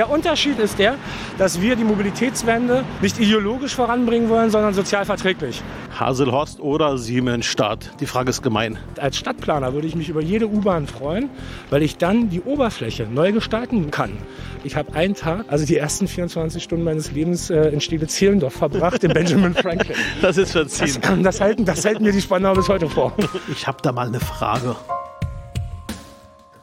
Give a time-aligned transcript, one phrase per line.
[0.00, 0.94] Der Unterschied ist der,
[1.36, 5.62] dass wir die Mobilitätswende nicht ideologisch voranbringen wollen, sondern sozial verträglich.
[5.94, 7.90] Haselhorst oder Siemensstadt?
[8.00, 8.78] Die Frage ist gemein.
[8.98, 11.28] Als Stadtplaner würde ich mich über jede U-Bahn freuen,
[11.68, 14.16] weil ich dann die Oberfläche neu gestalten kann.
[14.64, 19.04] Ich habe einen Tag, also die ersten 24 Stunden meines Lebens äh, in Stiele-Zehlendorf verbracht,
[19.04, 19.98] in Benjamin Franklin.
[20.22, 20.96] Das ist verziehen.
[21.02, 23.12] Das, das, halten, das halten mir die Spandauer bis heute vor.
[23.52, 24.76] Ich habe da mal eine Frage.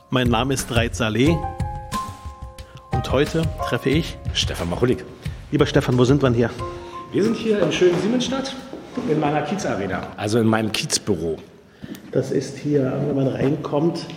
[0.10, 1.38] Mein Name ist Reit Saleh
[2.98, 5.06] und heute treffe ich Stefan Machulik.
[5.52, 6.50] Lieber Stefan, wo sind wir hier?
[7.12, 8.56] Wir sind hier in schönen Siemensstadt
[9.08, 11.38] in meiner Kiezarena, also in meinem Kiezbüro.
[12.12, 14.08] Das ist hier, wenn man reinkommt,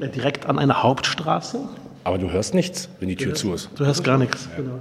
[0.00, 1.68] direkt an einer Hauptstraße.
[2.04, 3.68] Aber du hörst nichts, wenn die Tür hörst, zu ist.
[3.76, 4.48] Du hörst gar nichts.
[4.52, 4.62] Ja.
[4.62, 4.78] Genau.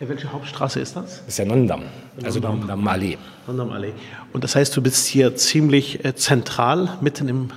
[0.00, 1.18] Welche Hauptstraße ist das?
[1.18, 1.82] Das ist der Nonnendamm,
[2.24, 3.18] also Nonnendamm Allee.
[3.46, 3.92] Nonnendamm Allee.
[4.32, 7.50] Und das heißt, du bist hier ziemlich äh, zentral, mitten im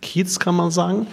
[0.00, 1.06] Kiez, kann man sagen.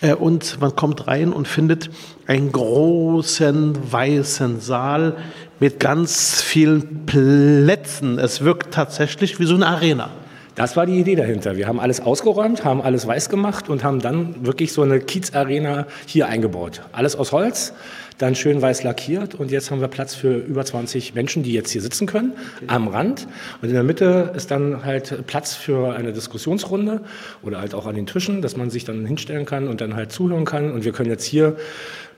[0.00, 1.90] Äh, und man kommt rein und findet
[2.26, 5.16] einen großen weißen Saal
[5.60, 8.18] mit ganz vielen Plätzen.
[8.18, 10.10] Es wirkt tatsächlich wie so eine Arena.
[10.54, 11.56] Das war die Idee dahinter.
[11.56, 15.86] Wir haben alles ausgeräumt, haben alles weiß gemacht und haben dann wirklich so eine Kiezarena
[16.04, 16.82] hier eingebaut.
[16.90, 17.74] Alles aus Holz,
[18.18, 21.70] dann schön weiß lackiert und jetzt haben wir Platz für über 20 Menschen, die jetzt
[21.70, 22.64] hier sitzen können, okay.
[22.66, 23.28] am Rand.
[23.62, 27.02] Und in der Mitte ist dann halt Platz für eine Diskussionsrunde
[27.42, 30.12] oder halt auch an den Tischen, dass man sich dann hinstellen kann und dann halt
[30.12, 30.72] zuhören kann.
[30.72, 31.56] Und wir können jetzt hier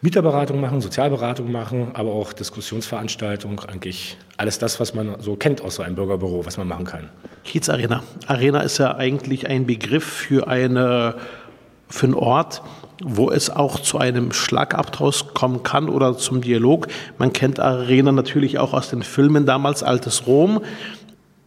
[0.00, 5.74] Mieterberatung machen, Sozialberatung machen, aber auch Diskussionsveranstaltung, eigentlich alles das, was man so kennt aus
[5.74, 7.10] so einem Bürgerbüro, was man machen kann.
[7.44, 8.02] Kiez Arena.
[8.26, 11.16] Arena ist ja eigentlich ein Begriff für eine
[11.90, 12.62] für einen Ort,
[13.02, 16.88] wo es auch zu einem Schlagabtausch kommen kann oder zum Dialog.
[17.18, 20.60] Man kennt Arena natürlich auch aus den Filmen damals, Altes Rom.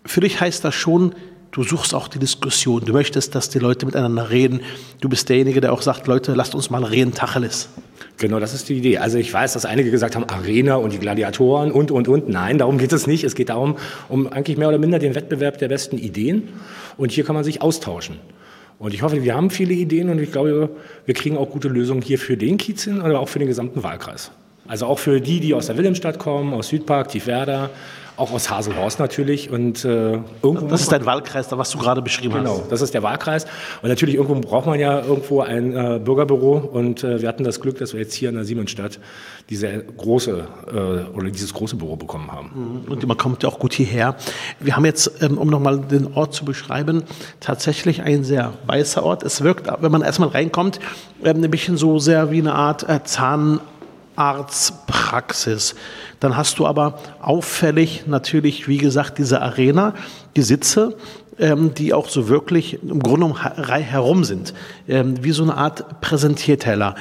[0.06, 1.14] Für dich heißt das schon,
[1.52, 2.84] du suchst auch die Diskussion.
[2.86, 4.62] Du möchtest, dass die Leute miteinander reden.
[5.00, 7.70] Du bist derjenige, der auch sagt, Leute, lasst uns mal reden, Tacheles.
[8.18, 8.98] Genau, das ist die Idee.
[8.98, 12.30] Also ich weiß, dass einige gesagt haben, Arena und die Gladiatoren und, und, und.
[12.30, 13.24] Nein, darum geht es nicht.
[13.24, 13.78] Es geht darum,
[14.10, 16.50] um eigentlich mehr oder minder den Wettbewerb der besten Ideen.
[16.98, 18.18] Und hier kann man sich austauschen.
[18.80, 20.70] Und ich hoffe, wir haben viele Ideen und ich glaube,
[21.06, 23.84] wir kriegen auch gute Lösungen hier für den Kiez hin, aber auch für den gesamten
[23.84, 24.32] Wahlkreis.
[24.68, 27.70] Also auch für die, die aus der Wilhelmstadt kommen, aus Südpark, Tiefwerder,
[28.18, 29.50] auch aus Haselhorst natürlich.
[29.50, 32.58] Und, äh, irgendwo das ist dein Wahlkreis, was du gerade beschrieben genau, hast.
[32.58, 33.46] Genau, das ist der Wahlkreis.
[33.82, 36.58] Und natürlich irgendwo braucht man ja irgendwo ein äh, Bürgerbüro.
[36.58, 39.00] Und äh, wir hatten das Glück, dass wir jetzt hier in der Siemensstadt
[39.50, 42.84] diese große äh, oder dieses große Büro bekommen haben.
[42.86, 42.92] Mhm.
[42.92, 44.16] Und man kommt ja auch gut hierher.
[44.60, 47.04] Wir haben jetzt, ähm, um nochmal den Ort zu beschreiben,
[47.40, 49.24] tatsächlich ein sehr weißer Ort.
[49.24, 50.80] Es wirkt, wenn man erstmal reinkommt,
[51.24, 53.60] ähm, ein bisschen so sehr wie eine Art äh, Zahn
[54.16, 55.76] Arztpraxis.
[56.20, 59.94] Dann hast du aber auffällig natürlich, wie gesagt, diese Arena,
[60.36, 60.96] die Sitze,
[61.40, 64.54] ähm, die auch so wirklich im Grunde um herum sind,
[64.88, 66.96] ähm, wie so eine Art Präsentierteller.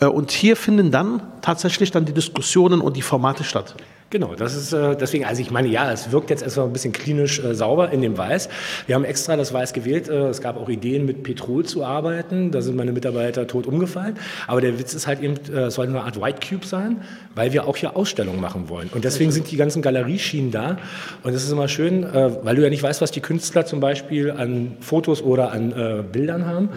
[0.00, 3.74] Äh, und hier finden dann tatsächlich dann die Diskussionen und die Formate statt.
[4.10, 6.92] Genau, das ist äh, deswegen, also ich meine, ja, es wirkt jetzt erstmal ein bisschen
[6.92, 8.48] klinisch äh, sauber in dem Weiß.
[8.86, 10.08] Wir haben extra das Weiß gewählt.
[10.08, 12.50] Äh, es gab auch Ideen, mit Petrol zu arbeiten.
[12.50, 14.16] Da sind meine Mitarbeiter tot umgefallen.
[14.46, 17.02] Aber der Witz ist halt eben, äh, es soll eine Art White Cube sein,
[17.34, 18.88] weil wir auch hier Ausstellungen machen wollen.
[18.94, 20.78] Und deswegen sind die ganzen Galerieschienen da.
[21.22, 23.80] Und das ist immer schön, äh, weil du ja nicht weißt, was die Künstler zum
[23.80, 26.66] Beispiel an Fotos oder an äh, Bildern haben.
[26.66, 26.70] Mhm.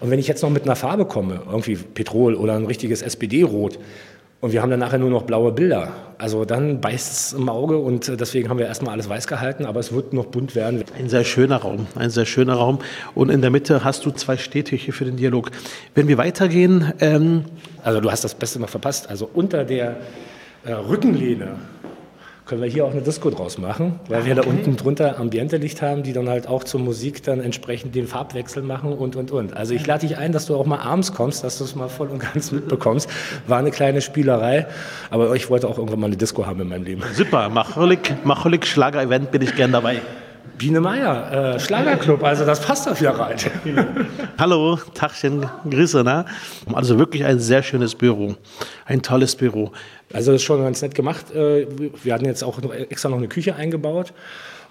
[0.00, 3.78] Und wenn ich jetzt noch mit einer Farbe komme, irgendwie Petrol oder ein richtiges SPD-Rot,
[4.40, 5.92] und wir haben dann nachher nur noch blaue Bilder.
[6.16, 9.66] Also dann beißt es im Auge und äh, deswegen haben wir erstmal alles weiß gehalten,
[9.66, 10.84] aber es wird noch bunt werden.
[10.96, 12.78] Ein sehr schöner Raum, ein sehr schöner Raum.
[13.14, 15.50] Und in der Mitte hast du zwei Stehtücher für den Dialog.
[15.94, 16.92] Wenn wir weitergehen.
[17.00, 17.44] Ähm
[17.82, 19.08] also du hast das Beste noch verpasst.
[19.08, 19.96] Also unter der
[20.64, 21.56] äh, Rückenlehne
[22.48, 24.42] können wir hier auch eine Disco draus machen, weil wir okay.
[24.42, 28.62] da unten drunter Ambiente-Licht haben, die dann halt auch zur Musik dann entsprechend den Farbwechsel
[28.62, 29.54] machen und, und, und.
[29.54, 31.88] Also ich lade dich ein, dass du auch mal abends kommst, dass du es mal
[31.88, 33.08] voll und ganz mitbekommst.
[33.46, 34.66] War eine kleine Spielerei,
[35.10, 37.02] aber ich wollte auch irgendwann mal eine Disco haben in meinem Leben.
[37.12, 40.00] Super, Macholik, Macholik Schlager-Event bin ich gern dabei.
[40.56, 43.36] Biene Meier, äh, Schlagerclub, also das passt doch wieder rein.
[44.38, 46.24] Hallo, Tachchen, Grüße, ne?
[46.72, 48.34] Also wirklich ein sehr schönes Büro,
[48.86, 49.72] ein tolles Büro.
[50.12, 51.34] Also das ist schon ganz nett gemacht.
[51.34, 51.66] Äh,
[52.02, 54.12] wir hatten jetzt auch extra noch eine Küche eingebaut.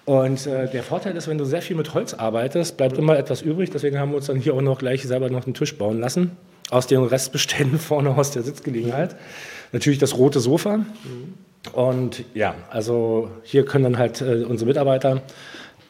[0.04, 3.42] Und äh, der Vorteil ist, wenn du sehr viel mit Holz arbeitest, bleibt immer etwas
[3.42, 3.70] übrig.
[3.70, 6.36] Deswegen haben wir uns dann hier auch noch gleich selber noch einen Tisch bauen lassen.
[6.70, 9.16] Aus den Restbeständen vorne aus der Sitzgelegenheit.
[9.72, 10.80] Natürlich das rote Sofa.
[11.72, 15.22] Und ja, also hier können dann halt äh, unsere Mitarbeiter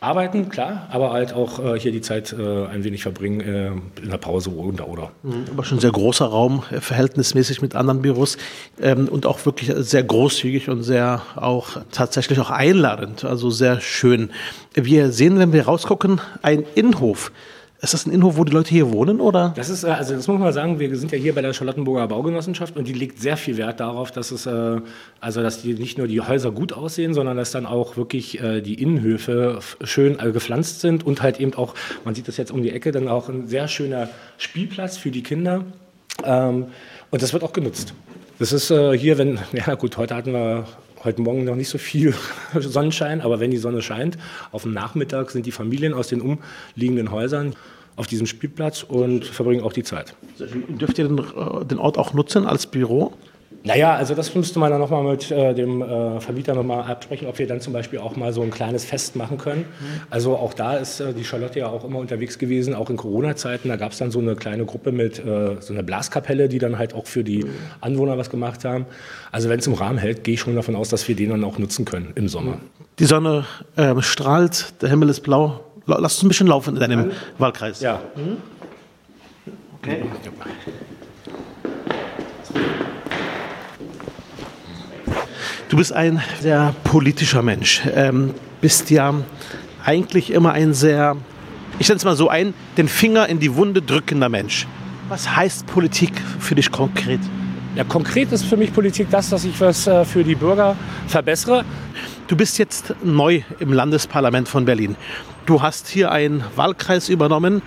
[0.00, 4.10] arbeiten, klar, aber halt auch äh, hier die Zeit äh, ein wenig verbringen äh, in
[4.10, 5.10] der Pause oder oder.
[5.22, 8.38] Mhm, aber schon sehr großer Raum, äh, verhältnismäßig mit anderen Büros
[8.80, 14.30] ähm, und auch wirklich sehr großzügig und sehr auch tatsächlich auch einladend, also sehr schön.
[14.74, 17.32] Wir sehen, wenn wir rausgucken, ein Innenhof.
[17.80, 19.52] Ist das ein Innenhof, wo die Leute hier wohnen, oder?
[19.54, 22.08] Das ist, äh, also das muss man sagen, wir sind ja hier bei der Charlottenburger
[22.08, 24.80] Baugenossenschaft und die legt sehr viel Wert darauf, dass es, äh,
[25.20, 28.62] also dass die nicht nur die Häuser gut aussehen, sondern dass dann auch wirklich äh,
[28.62, 32.72] die Innenhöfe schön gepflanzt sind und halt eben auch, man sieht das jetzt um die
[32.72, 34.08] Ecke, dann auch ein sehr schöner
[34.38, 35.64] Spielplatz für die Kinder.
[36.24, 36.66] Ähm,
[37.12, 37.94] und das wird auch genutzt.
[38.40, 40.66] Das ist hier, wenn, ja gut, heute hatten wir
[41.04, 42.14] heute Morgen noch nicht so viel
[42.54, 44.18] Sonnenschein, aber wenn die Sonne scheint,
[44.52, 47.54] auf dem Nachmittag sind die Familien aus den umliegenden Häusern
[47.96, 50.14] auf diesem Spielplatz und verbringen auch die Zeit.
[50.68, 53.12] Dürft ihr den, äh, den Ort auch nutzen als Büro?
[53.64, 57.38] Naja, also das müsste man dann nochmal mit äh, dem äh, Vermieter nochmal absprechen, ob
[57.38, 59.62] wir dann zum Beispiel auch mal so ein kleines Fest machen können.
[59.62, 60.00] Mhm.
[60.10, 63.68] Also auch da ist äh, die Charlotte ja auch immer unterwegs gewesen, auch in Corona-Zeiten.
[63.68, 66.78] Da gab es dann so eine kleine Gruppe mit äh, so einer Blaskapelle, die dann
[66.78, 67.44] halt auch für die
[67.80, 68.86] Anwohner was gemacht haben.
[69.32, 71.44] Also wenn es im Rahmen hält, gehe ich schon davon aus, dass wir den dann
[71.44, 72.58] auch nutzen können im Sommer.
[73.00, 73.44] Die Sonne
[73.76, 75.60] ähm, strahlt, der Himmel ist blau.
[75.86, 77.80] Lass uns ein bisschen laufen in deinem Wahlkreis.
[77.80, 78.00] Ja.
[78.14, 78.36] Mhm.
[79.80, 80.02] Okay.
[85.68, 87.82] Du bist ein sehr politischer Mensch.
[87.94, 88.32] Ähm,
[88.62, 89.12] bist ja
[89.84, 91.14] eigentlich immer ein sehr,
[91.78, 94.66] ich nenne es mal so ein, den Finger in die Wunde drückender Mensch.
[95.10, 97.20] Was heißt Politik für dich konkret?
[97.76, 100.74] Ja, konkret ist für mich Politik das, dass ich was äh, für die Bürger
[101.06, 101.66] verbessere.
[102.28, 104.96] Du bist jetzt neu im Landesparlament von Berlin.
[105.44, 107.60] Du hast hier einen Wahlkreis übernommen.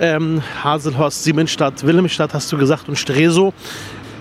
[0.00, 3.54] Ähm, Haselhorst, Siemensstadt, Wilhelmstadt hast du gesagt und Stresow.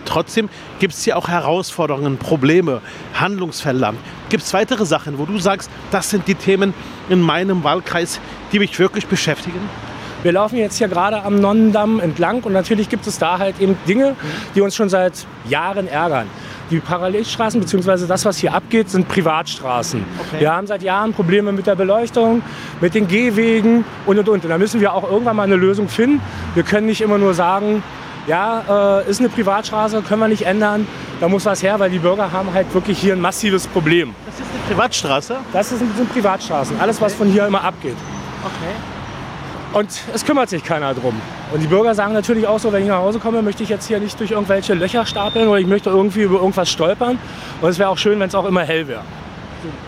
[0.06, 0.50] Trotzdem
[0.80, 2.82] gibt es hier auch Herausforderungen, Probleme,
[3.14, 3.94] Handlungsfelder.
[4.30, 6.74] Gibt es weitere Sachen, wo du sagst, das sind die Themen
[7.10, 8.20] in meinem Wahlkreis,
[8.52, 9.60] die mich wirklich beschäftigen?
[10.24, 13.78] Wir laufen jetzt hier gerade am Nonnendamm entlang und natürlich gibt es da halt eben
[13.88, 14.16] Dinge,
[14.56, 15.14] die uns schon seit
[15.48, 16.26] Jahren ärgern.
[16.72, 18.08] Die Parallelstraßen bzw.
[18.08, 20.04] das, was hier abgeht, sind Privatstraßen.
[20.20, 20.40] Okay.
[20.40, 22.42] Wir haben seit Jahren Probleme mit der Beleuchtung,
[22.82, 24.44] mit den Gehwegen und und und.
[24.44, 26.20] Und da müssen wir auch irgendwann mal eine Lösung finden.
[26.56, 27.84] Wir können nicht immer nur sagen,
[28.28, 30.88] ja, äh, ist eine Privatstraße, können wir nicht ändern.
[31.20, 34.14] Da muss was her, weil die Bürger haben halt wirklich hier ein massives Problem.
[34.26, 35.38] Das ist eine Privatstraße?
[35.54, 36.80] Das sind, sind Privatstraßen.
[36.80, 37.96] Alles, was von hier immer abgeht.
[38.44, 38.74] Okay.
[39.74, 41.14] Und es kümmert sich keiner drum.
[41.54, 43.88] Und die Bürger sagen natürlich auch so, wenn ich nach Hause komme, möchte ich jetzt
[43.88, 47.20] hier nicht durch irgendwelche Löcher stapeln oder ich möchte irgendwie über irgendwas stolpern.
[47.62, 49.02] Und es wäre auch schön, wenn es auch immer hell wäre.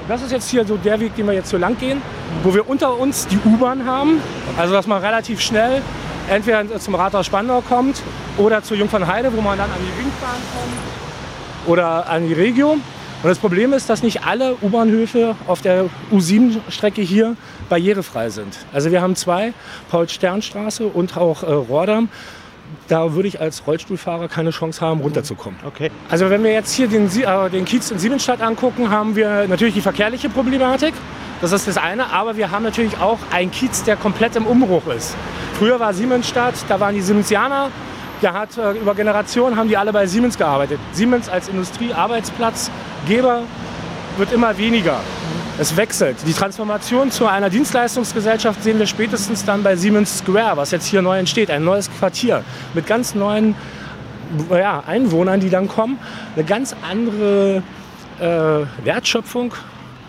[0.08, 2.02] Das ist jetzt hier so der Weg, den wir jetzt so lang gehen,
[2.44, 4.22] wo wir unter uns die U-Bahn haben.
[4.58, 5.82] Also dass man relativ schnell
[6.30, 8.02] entweder zum Rathaus Spandau kommt
[8.38, 12.78] oder zur Jungfernheide, wo man dann an die Ringbahn kommt oder an die Regio.
[13.24, 17.36] Und das Problem ist, dass nicht alle U-Bahnhöfe auf der U7-Strecke hier
[17.68, 18.56] barrierefrei sind.
[18.72, 19.54] Also wir haben zwei,
[19.90, 22.10] Paul-Stern-Straße und auch äh, Rohrdamm.
[22.88, 25.60] Da würde ich als Rollstuhlfahrer keine Chance haben, runterzukommen.
[25.66, 25.92] Okay.
[26.10, 29.74] Also wenn wir jetzt hier den, äh, den Kiez in Siemensstadt angucken, haben wir natürlich
[29.74, 30.94] die verkehrliche Problematik.
[31.42, 32.12] Das ist das eine.
[32.12, 35.16] Aber wir haben natürlich auch einen Kiez, der komplett im Umbruch ist.
[35.60, 37.70] Früher war Siemensstadt, da waren die Siemensianer.
[38.22, 40.80] Der hat äh, über Generationen haben die alle bei Siemens gearbeitet.
[40.92, 43.42] Siemens als Industriearbeitsplatzgeber
[44.18, 45.02] wird immer weniger.
[45.60, 46.18] Es wechselt.
[46.28, 51.02] Die Transformation zu einer Dienstleistungsgesellschaft sehen wir spätestens dann bei Siemens Square, was jetzt hier
[51.02, 51.50] neu entsteht.
[51.50, 52.44] Ein neues Quartier
[52.76, 53.56] mit ganz neuen
[54.52, 55.98] ja, Einwohnern, die dann kommen.
[56.36, 57.64] Eine ganz andere
[58.20, 59.54] äh, Wertschöpfung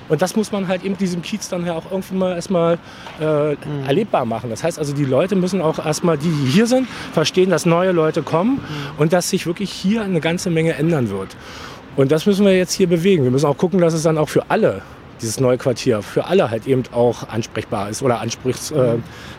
[0.09, 2.79] und das muss man halt eben diesem Kiez dann ja auch irgendwie mal erstmal
[3.21, 3.56] äh, mhm.
[3.87, 4.50] erlebbar machen.
[4.50, 7.93] Das heißt also, die Leute müssen auch erstmal, die, die hier sind, verstehen, dass neue
[7.93, 8.61] Leute kommen mhm.
[8.99, 11.37] und dass sich wirklich hier eine ganze Menge ändern wird.
[11.97, 13.25] Und das müssen wir jetzt hier bewegen.
[13.25, 14.83] Wir müssen auch gucken, dass es dann auch für alle
[15.20, 18.96] dieses neue Quartier für alle halt eben auch ansprechbar ist oder anspricht, äh,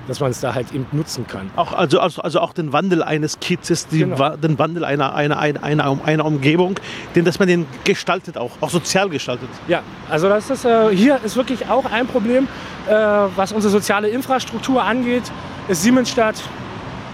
[0.07, 1.49] dass man es da halt eben nutzen kann.
[1.55, 4.35] Auch, also, also, also auch den Wandel eines Kiezes, genau.
[4.35, 6.79] den Wandel einer, einer, einer, einer, einer Umgebung,
[7.15, 9.49] den, dass man den gestaltet auch, auch sozial gestaltet.
[9.67, 12.47] Ja, also das ist, äh, hier ist wirklich auch ein Problem,
[12.87, 15.23] äh, was unsere soziale Infrastruktur angeht,
[15.67, 16.35] ist Siemensstadt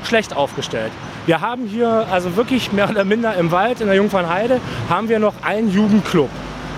[0.04, 0.92] schlecht aufgestellt.
[1.26, 5.20] Wir haben hier also wirklich mehr oder minder im Wald in der Jungfernheide haben wir
[5.20, 6.30] noch einen Jugendclub.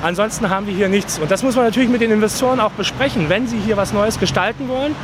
[0.03, 1.19] Ansonsten haben wir hier nichts.
[1.19, 3.29] Und das muss man natürlich mit den Investoren auch besprechen.
[3.29, 4.95] Wenn sie hier was Neues gestalten wollen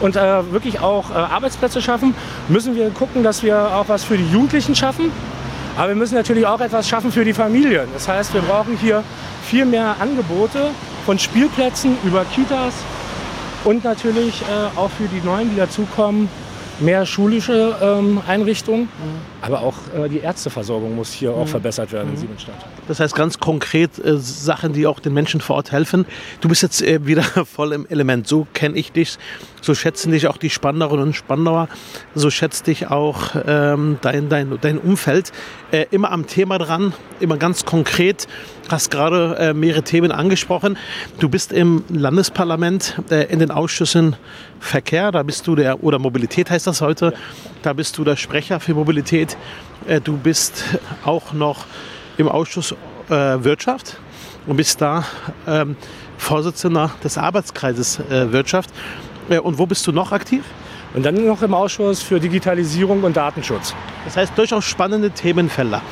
[0.00, 2.14] und äh, wirklich auch äh, Arbeitsplätze schaffen,
[2.48, 5.12] müssen wir gucken, dass wir auch was für die Jugendlichen schaffen.
[5.76, 7.88] Aber wir müssen natürlich auch etwas schaffen für die Familien.
[7.94, 9.04] Das heißt, wir brauchen hier
[9.44, 10.70] viel mehr Angebote
[11.06, 12.74] von Spielplätzen über Kitas
[13.64, 16.28] und natürlich äh, auch für die Neuen, die dazukommen,
[16.80, 19.29] mehr schulische ähm, Einrichtungen, mhm.
[19.42, 21.38] Aber auch äh, die Ärzteversorgung muss hier mhm.
[21.38, 22.14] auch verbessert werden mhm.
[22.14, 22.54] in Siemensstadt.
[22.88, 26.06] Das heißt ganz konkret äh, Sachen, die auch den Menschen vor Ort helfen.
[26.40, 29.18] Du bist jetzt äh, wieder voll im Element, so kenne ich dich.
[29.60, 31.68] so schätzen dich auch die Spandauerinnen und Spandauer,
[32.14, 35.32] so schätzt dich auch ähm, dein, dein, dein Umfeld.
[35.70, 38.26] Äh, immer am Thema dran, immer ganz konkret.
[38.68, 40.78] Hast gerade äh, mehrere Themen angesprochen.
[41.18, 44.16] Du bist im Landesparlament äh, in den Ausschüssen
[44.60, 47.14] Verkehr, da bist du der, oder Mobilität heißt das heute,
[47.62, 49.29] da bist du der Sprecher für Mobilität.
[49.86, 50.64] Äh, du bist
[51.04, 51.66] auch noch
[52.16, 52.72] im Ausschuss
[53.08, 53.98] äh, Wirtschaft
[54.46, 55.04] und bist da
[55.46, 55.76] ähm,
[56.18, 58.70] Vorsitzender des Arbeitskreises äh, Wirtschaft.
[59.28, 60.44] Äh, und wo bist du noch aktiv?
[60.92, 63.74] Und dann noch im Ausschuss für Digitalisierung und Datenschutz.
[64.04, 65.82] Das heißt durchaus spannende Themenfelder.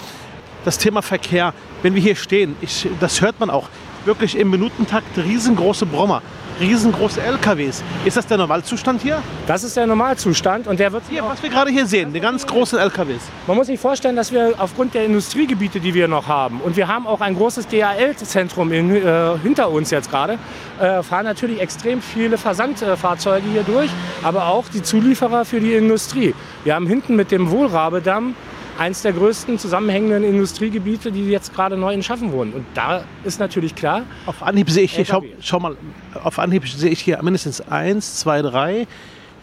[0.64, 3.68] Das Thema Verkehr, wenn wir hier stehen, ich, das hört man auch,
[4.04, 6.22] wirklich im Minutentakt riesengroße Brommer
[6.60, 7.82] riesengroße LKWs.
[8.04, 9.22] Ist das der Normalzustand hier?
[9.46, 12.46] Das ist der Normalzustand und der wird hier, was wir gerade hier sehen, die ganz
[12.46, 13.22] großen LKWs.
[13.46, 16.88] Man muss sich vorstellen, dass wir aufgrund der Industriegebiete, die wir noch haben, und wir
[16.88, 20.38] haben auch ein großes DHL-Zentrum äh, hinter uns jetzt gerade,
[20.80, 23.90] äh, fahren natürlich extrem viele Versandfahrzeuge hier durch,
[24.22, 26.34] aber auch die Zulieferer für die Industrie.
[26.64, 28.34] Wir haben hinten mit dem Wohlrabedamm
[28.78, 32.52] eines der größten zusammenhängenden Industriegebiete, die jetzt gerade neu entschaffen wurden.
[32.52, 34.04] Und da ist natürlich klar.
[34.26, 35.76] Auf Anhieb sehe ich hier, schau, schau, mal,
[36.22, 38.86] auf Anhieb sehe ich hier mindestens eins, zwei, drei,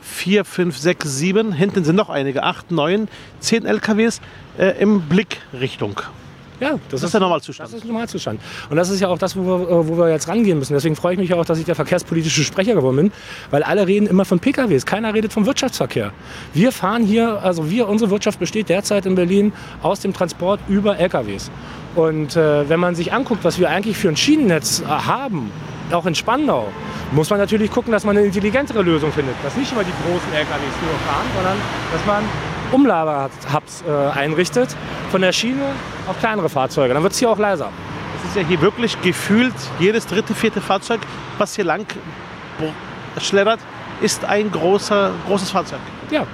[0.02, 1.52] vier, fünf, sechs, sieben.
[1.52, 3.08] Hinten sind noch einige, acht, neun,
[3.40, 4.22] zehn LKWs
[4.58, 6.02] äh, im Blickrichtung.
[6.66, 7.70] Ja, das, das ist, der Normalzustand.
[7.70, 8.42] Das ist Normalzustand.
[8.72, 10.74] Und das ist ja auch das, wo wir, äh, wo wir jetzt rangehen müssen.
[10.74, 13.12] Deswegen freue ich mich auch, dass ich der verkehrspolitische Sprecher geworden bin,
[13.52, 14.88] weil alle reden immer von PKWs.
[14.88, 16.12] Keiner redet vom Wirtschaftsverkehr.
[16.56, 19.54] Wir fahren hier, also wir, unsere Wirtschaft besteht derzeit in Berlin
[19.84, 21.52] aus dem Transport über LKWs.
[21.94, 25.52] Und äh, wenn man sich anguckt, was wir eigentlich für ein Schienennetz äh, haben,
[25.92, 26.68] auch in Spandau,
[27.12, 29.36] muss man natürlich gucken, dass man eine intelligentere Lösung findet.
[29.44, 31.58] Dass nicht immer die großen LKWs nur fahren, sondern
[31.94, 32.24] dass man
[32.72, 34.76] Umlagerhubs äh, einrichtet
[35.12, 35.64] von der Schiene
[36.08, 36.94] auf kleinere Fahrzeuge.
[36.94, 37.70] Dann wird es hier auch leiser.
[38.20, 41.02] Es ist ja hier wirklich gefühlt jedes dritte, vierte Fahrzeug,
[41.38, 41.86] was hier lang
[43.20, 43.60] schleddert,
[44.02, 45.80] ist ein großer, großes Fahrzeug.
[46.12, 46.26] Ja.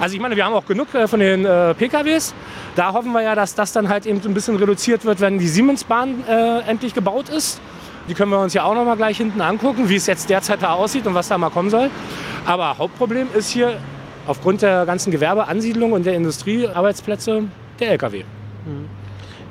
[0.00, 2.34] Also ich meine, wir haben auch genug äh, von den äh, PKWs.
[2.76, 5.38] Da hoffen wir ja, dass das dann halt eben so ein bisschen reduziert wird, wenn
[5.38, 7.60] die Siemensbahn äh, endlich gebaut ist.
[8.08, 10.62] Die können wir uns ja auch noch mal gleich hinten angucken, wie es jetzt derzeit
[10.62, 11.88] da aussieht und was da mal kommen soll.
[12.44, 13.78] Aber Hauptproblem ist hier
[14.26, 17.44] aufgrund der ganzen Gewerbeansiedlung und der Industriearbeitsplätze
[17.80, 18.24] der Lkw.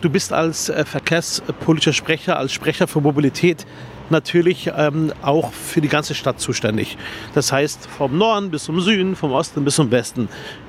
[0.02, 3.68] Du bist als äh, verkehrspolitischer Sprecher, als Sprecher für Mobilität
[4.10, 6.98] natürlich ähm, auch für die ganze Stadt zuständig.
[7.34, 10.28] Das heißt, vom Norden bis zum Süden, vom Osten bis zum Westen.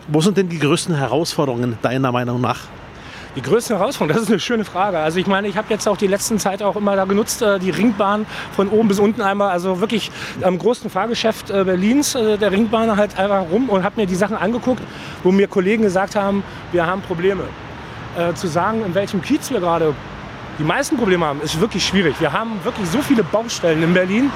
[0.09, 2.69] Wo sind denn die größten Herausforderungen deiner Meinung nach?
[3.35, 4.99] Die größte Herausforderung, das ist eine schöne Frage.
[4.99, 7.59] Also ich meine, ich habe jetzt auch die letzten Zeit auch immer da genutzt, äh,
[7.59, 10.11] die Ringbahn von oben bis unten einmal, also wirklich
[10.43, 14.17] am größten Fahrgeschäft äh, Berlins, äh, der Ringbahn halt einfach rum und habe mir die
[14.17, 14.83] Sachen angeguckt,
[15.23, 17.45] wo mir Kollegen gesagt haben, wir haben Probleme.
[18.35, 19.95] zu sagen, in welchem Kiez wir gerade
[20.59, 22.15] die meisten Probleme haben, ist wirklich schwierig.
[22.21, 24.31] Wir haben wirklich so viele Baustellen in Berlin,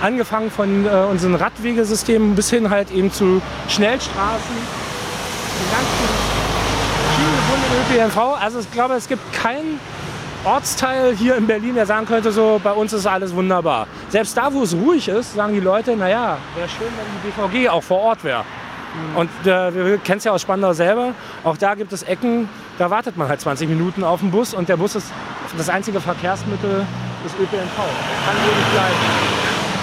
[0.00, 4.56] angefangen von unseren Radwegesystemen bis hin halt eben zu Schnellstraßen,
[7.68, 8.16] ÖPNV.
[8.40, 9.80] Also ich glaube, es gibt keinen
[10.44, 13.86] Ortsteil hier in Berlin, der sagen könnte, so bei uns ist alles wunderbar.
[14.08, 17.68] Selbst da, wo es ruhig ist, sagen die Leute, naja, wäre schön, wenn die BVG
[17.68, 18.44] auch vor Ort wäre.
[18.44, 19.16] Mhm.
[19.16, 21.12] Und äh, wir kennen es ja aus Spandau selber,
[21.44, 22.48] auch da gibt es Ecken,
[22.78, 25.12] da wartet man halt 20 Minuten auf den Bus und der Bus ist
[25.56, 26.86] das einzige Verkehrsmittel
[27.24, 27.76] des ÖPNV.
[27.76, 29.37] Kann hier nicht bleiben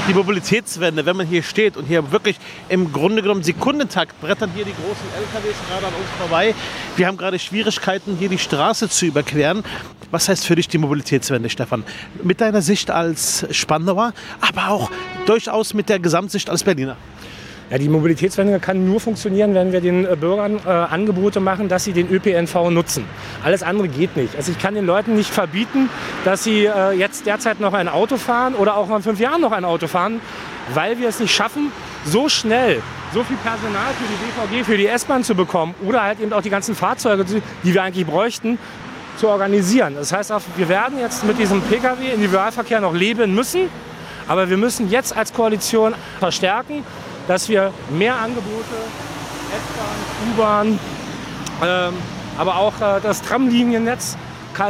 [0.08, 2.38] die Mobilitätswende, wenn man hier steht und hier wirklich
[2.70, 6.54] im Grunde genommen Sekundentakt brettern hier die großen LKWs gerade an uns vorbei.
[6.96, 9.64] Wir haben gerade Schwierigkeiten, hier die Straße zu überqueren.
[10.12, 11.84] Was heißt für dich die Mobilitätswende, Stefan?
[12.24, 14.92] Mit deiner Sicht als Spandauer, aber auch
[15.26, 16.98] durchaus mit der Gesamtsicht als Berliner.
[17.72, 21.84] Ja, die Mobilitätswende kann nur funktionieren, wenn wir den äh, Bürgern äh, Angebote machen, dass
[21.84, 23.06] sie den ÖPNV nutzen.
[23.44, 24.36] Alles andere geht nicht.
[24.36, 25.90] Also ich kann den Leuten nicht verbieten,
[26.26, 29.52] dass sie äh, jetzt derzeit noch ein Auto fahren oder auch in fünf Jahren noch
[29.52, 30.22] ein Auto fahren,
[30.76, 31.72] weil wir es nicht schaffen,
[32.06, 32.84] so schnell
[33.16, 36.42] so viel Personal für die BVG, für die S-Bahn zu bekommen oder halt eben auch
[36.44, 38.60] die ganzen Fahrzeuge, die wir eigentlich bräuchten,
[39.18, 39.96] zu organisieren.
[39.96, 43.70] Das heißt auch, wir werden jetzt mit diesem Pkw Individualverkehr noch leben müssen,
[44.28, 46.84] aber wir müssen jetzt als Koalition verstärken
[47.28, 48.76] dass wir mehr Angebote,
[49.52, 50.80] S-Bahn, U-Bahn,
[51.64, 51.94] ähm,
[52.38, 54.18] aber auch äh, das Tramliniennetz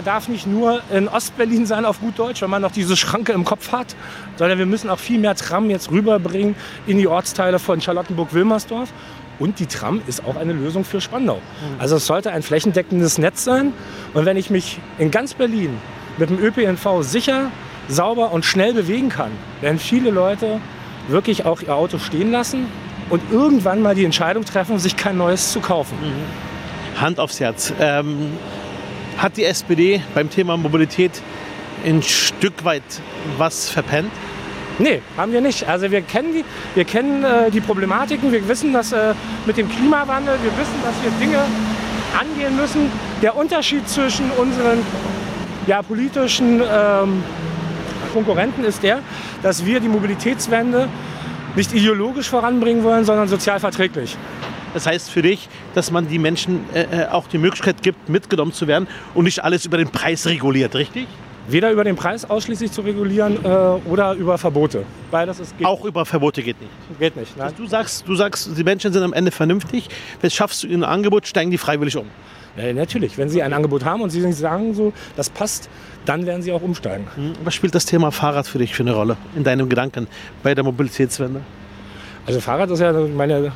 [0.03, 3.45] darf nicht nur in Ostberlin sein auf gut Deutsch, wenn man noch diese Schranke im
[3.45, 3.95] Kopf hat,
[4.35, 6.55] sondern wir müssen auch viel mehr Tram jetzt rüberbringen
[6.87, 8.91] in die Ortsteile von Charlottenburg-Wilmersdorf.
[9.37, 11.35] Und die Tram ist auch eine Lösung für Spandau.
[11.35, 11.79] Mhm.
[11.79, 13.73] Also es sollte ein flächendeckendes Netz sein.
[14.13, 15.77] Und wenn ich mich in ganz Berlin
[16.17, 17.51] mit dem ÖPNV sicher,
[17.87, 19.31] sauber und schnell bewegen kann,
[19.61, 20.61] werden viele Leute
[21.07, 22.67] wirklich auch ihr Auto stehen lassen
[23.09, 25.97] und irgendwann mal die Entscheidung treffen, sich kein neues zu kaufen.
[26.01, 27.01] Mhm.
[27.01, 27.73] Hand aufs Herz.
[27.79, 28.31] Ähm,
[29.17, 31.11] hat die SPD beim Thema Mobilität
[31.85, 32.83] ein Stück weit
[33.37, 34.11] was verpennt?
[34.77, 35.67] Nee, haben wir nicht.
[35.67, 39.13] Also wir kennen die, wir kennen äh, die Problematiken, wir wissen, dass äh,
[39.45, 41.39] mit dem Klimawandel, wir wissen, dass wir Dinge
[42.19, 42.91] angehen müssen.
[43.21, 44.79] Der Unterschied zwischen unseren
[45.67, 47.23] ja, politischen ähm,
[48.15, 48.99] Konkurrenten ist der,
[49.43, 50.87] dass wir die Mobilitätswende
[51.55, 54.17] nicht ideologisch voranbringen wollen, sondern sozial verträglich.
[54.73, 58.53] Das heißt für dich, dass man die Menschen äh, äh, auch die Möglichkeit gibt, mitgenommen
[58.53, 61.07] zu werden und nicht alles über den Preis reguliert, richtig?
[61.47, 64.83] Weder über den Preis ausschließlich zu regulieren äh, oder über Verbote.
[65.11, 66.71] Beides ist geht Auch über Verbote geht nicht.
[66.99, 67.37] Geht nicht.
[67.37, 67.47] Nein.
[67.47, 69.89] Also du sagst, du sagst, die Menschen sind am Ende vernünftig.
[70.21, 72.07] Wenn schaffst du ihnen ein Angebot, steigen die freiwillig um.
[72.57, 73.17] Ja, natürlich.
[73.17, 75.69] Wenn sie ein Angebot haben und sie sagen so, das passt,
[76.05, 77.07] dann werden sie auch umsteigen.
[77.15, 80.07] Hm, was spielt das Thema Fahrrad für dich für eine Rolle in deinem Gedanken
[80.43, 81.41] bei der Mobilitätswende?
[82.25, 83.51] Also Fahrrad ist ja meine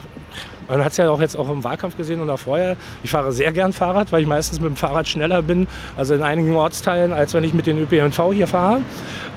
[0.69, 2.77] man hat es ja auch jetzt auch im Wahlkampf gesehen oder vorher.
[3.03, 6.21] Ich fahre sehr gern Fahrrad, weil ich meistens mit dem Fahrrad schneller bin, also in
[6.21, 8.81] einigen Ortsteilen, als wenn ich mit dem ÖPNV hier fahre.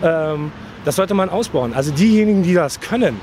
[0.02, 0.52] Ähm,
[0.84, 1.72] das sollte man ausbauen.
[1.72, 3.18] Also diejenigen, die das können,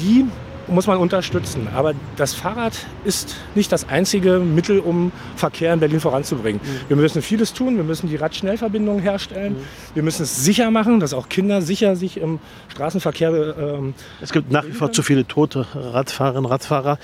[0.00, 0.26] die
[0.68, 1.68] muss man unterstützen.
[1.74, 6.60] Aber das Fahrrad ist nicht das einzige Mittel, um Verkehr in Berlin voranzubringen.
[6.62, 6.88] Mhm.
[6.88, 7.76] Wir müssen vieles tun.
[7.76, 9.54] Wir müssen die Radschnellverbindungen herstellen.
[9.54, 9.94] Mhm.
[9.94, 13.56] Wir müssen es sicher machen, dass auch Kinder sicher sich im Straßenverkehr.
[13.58, 16.98] Ähm, es gibt nach wie vor zu viele tote Radfahrerinnen und Radfahrer,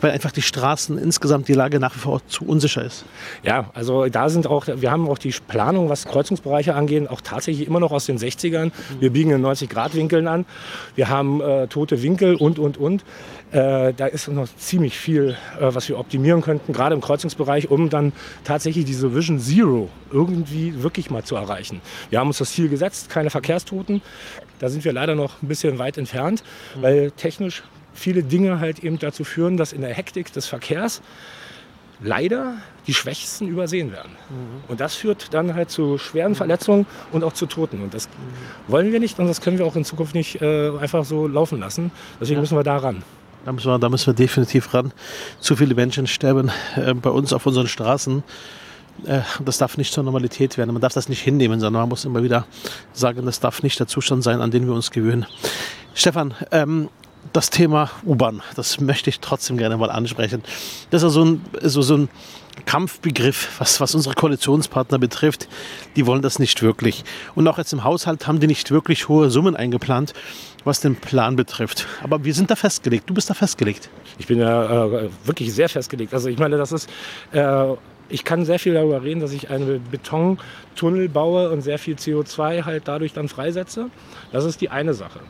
[0.00, 3.04] weil einfach die Straßen insgesamt die Lage nach wie vor zu unsicher ist.
[3.42, 7.66] Ja, also da sind auch, wir haben auch die Planung, was Kreuzungsbereiche angeht, auch tatsächlich
[7.66, 8.66] immer noch aus den 60ern.
[8.66, 8.72] Mhm.
[9.00, 10.46] Wir biegen in 90-Grad-Winkeln an.
[10.94, 13.04] Wir haben äh, tote Winkel und, und, und.
[13.50, 17.88] Äh, da ist noch ziemlich viel, äh, was wir optimieren könnten, gerade im Kreuzungsbereich, um
[17.88, 18.12] dann
[18.44, 21.80] tatsächlich diese Vision Zero irgendwie wirklich mal zu erreichen.
[22.10, 24.02] Wir haben uns das Ziel gesetzt, keine Verkehrstoten.
[24.58, 26.42] Da sind wir leider noch ein bisschen weit entfernt,
[26.76, 26.82] mhm.
[26.82, 27.62] weil technisch
[27.94, 31.00] viele Dinge halt eben dazu führen, dass in der Hektik des Verkehrs
[32.00, 32.54] leider
[32.86, 34.12] die Schwächsten übersehen werden.
[34.30, 34.70] Mhm.
[34.70, 37.82] Und das führt dann halt zu schweren Verletzungen und auch zu Toten.
[37.82, 38.72] Und das mhm.
[38.72, 41.60] wollen wir nicht und das können wir auch in Zukunft nicht äh, einfach so laufen
[41.60, 41.90] lassen.
[42.20, 42.40] Deswegen ja.
[42.40, 43.02] müssen wir da ran.
[43.44, 44.92] Da müssen, wir, da müssen wir definitiv ran.
[45.40, 48.22] Zu viele Menschen sterben äh, bei uns auf unseren Straßen.
[49.06, 50.72] Äh, das darf nicht zur Normalität werden.
[50.72, 52.46] Man darf das nicht hinnehmen, sondern man muss immer wieder
[52.92, 55.26] sagen, das darf nicht der Zustand sein, an den wir uns gewöhnen.
[55.94, 56.88] Stefan, ähm,
[57.32, 60.42] das Thema U-Bahn, das möchte ich trotzdem gerne mal ansprechen.
[60.90, 62.08] Das ist ja so ein, so, so ein
[62.66, 65.48] Kampfbegriff, was, was unsere Koalitionspartner betrifft.
[65.96, 67.04] Die wollen das nicht wirklich.
[67.34, 70.14] Und auch jetzt im Haushalt haben die nicht wirklich hohe Summen eingeplant,
[70.64, 71.86] was den Plan betrifft.
[72.02, 73.08] Aber wir sind da festgelegt.
[73.08, 73.88] Du bist da festgelegt.
[74.18, 76.14] Ich bin ja äh, wirklich sehr festgelegt.
[76.14, 76.88] Also ich meine, das ist...
[77.32, 77.74] Äh
[78.08, 82.64] ich kann sehr viel darüber reden, dass ich einen Betontunnel baue und sehr viel CO2
[82.64, 83.90] halt dadurch dann freisetze.
[84.32, 85.20] Das ist die eine Sache.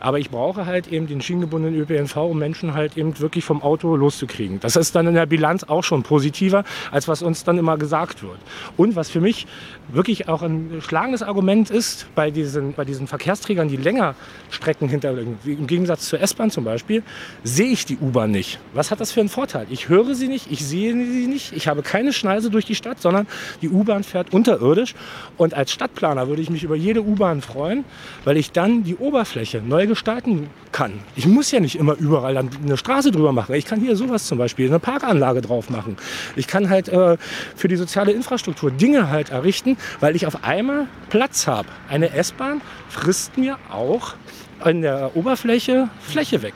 [0.00, 3.96] Aber ich brauche halt eben den schienengebundenen ÖPNV, um Menschen halt eben wirklich vom Auto
[3.96, 4.60] loszukriegen.
[4.60, 8.22] Das ist dann in der Bilanz auch schon positiver, als was uns dann immer gesagt
[8.22, 8.38] wird.
[8.76, 9.46] Und was für mich
[9.88, 14.14] wirklich auch ein schlagendes Argument ist, bei diesen, bei diesen Verkehrsträgern, die länger
[14.50, 17.02] Strecken hinterlegen, im Gegensatz zur S-Bahn zum Beispiel,
[17.44, 18.58] sehe ich die U-Bahn nicht.
[18.74, 19.66] Was hat das für einen Vorteil?
[19.70, 23.00] Ich höre sie nicht, ich sehe sie nicht, ich habe keine Schneise durch die Stadt,
[23.00, 23.26] sondern
[23.60, 24.94] die U-Bahn fährt unterirdisch.
[25.36, 27.84] Und als Stadtplaner würde ich mich über jede U-Bahn freuen,
[28.24, 30.92] weil ich dann die Oberfläche neu gestalten kann.
[31.16, 33.54] Ich muss ja nicht immer überall eine Straße drüber machen.
[33.54, 35.96] Ich kann hier sowas zum Beispiel, eine Parkanlage drauf machen.
[36.36, 37.16] Ich kann halt äh,
[37.56, 41.68] für die soziale Infrastruktur Dinge halt errichten, weil ich auf einmal Platz habe.
[41.88, 44.14] Eine S-Bahn frisst mir auch
[44.64, 46.54] in der Oberfläche Fläche weg.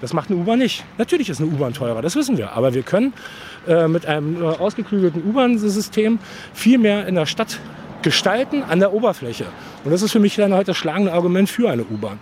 [0.00, 0.84] Das macht eine U-Bahn nicht.
[0.98, 2.52] Natürlich ist eine U-Bahn teurer, das wissen wir.
[2.52, 3.14] Aber wir können
[3.66, 6.18] äh, mit einem äh, ausgeklügelten U-Bahn-System
[6.52, 7.58] viel mehr in der Stadt
[8.02, 9.46] gestalten an der Oberfläche.
[9.84, 12.18] Und das ist für mich dann heute das schlagende Argument für eine U-Bahn.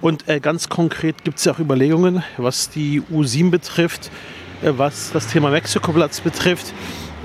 [0.00, 4.10] Und äh, ganz konkret gibt es ja auch Überlegungen, was die U7 betrifft,
[4.62, 6.72] äh, was das Thema Mexikoplatz betrifft.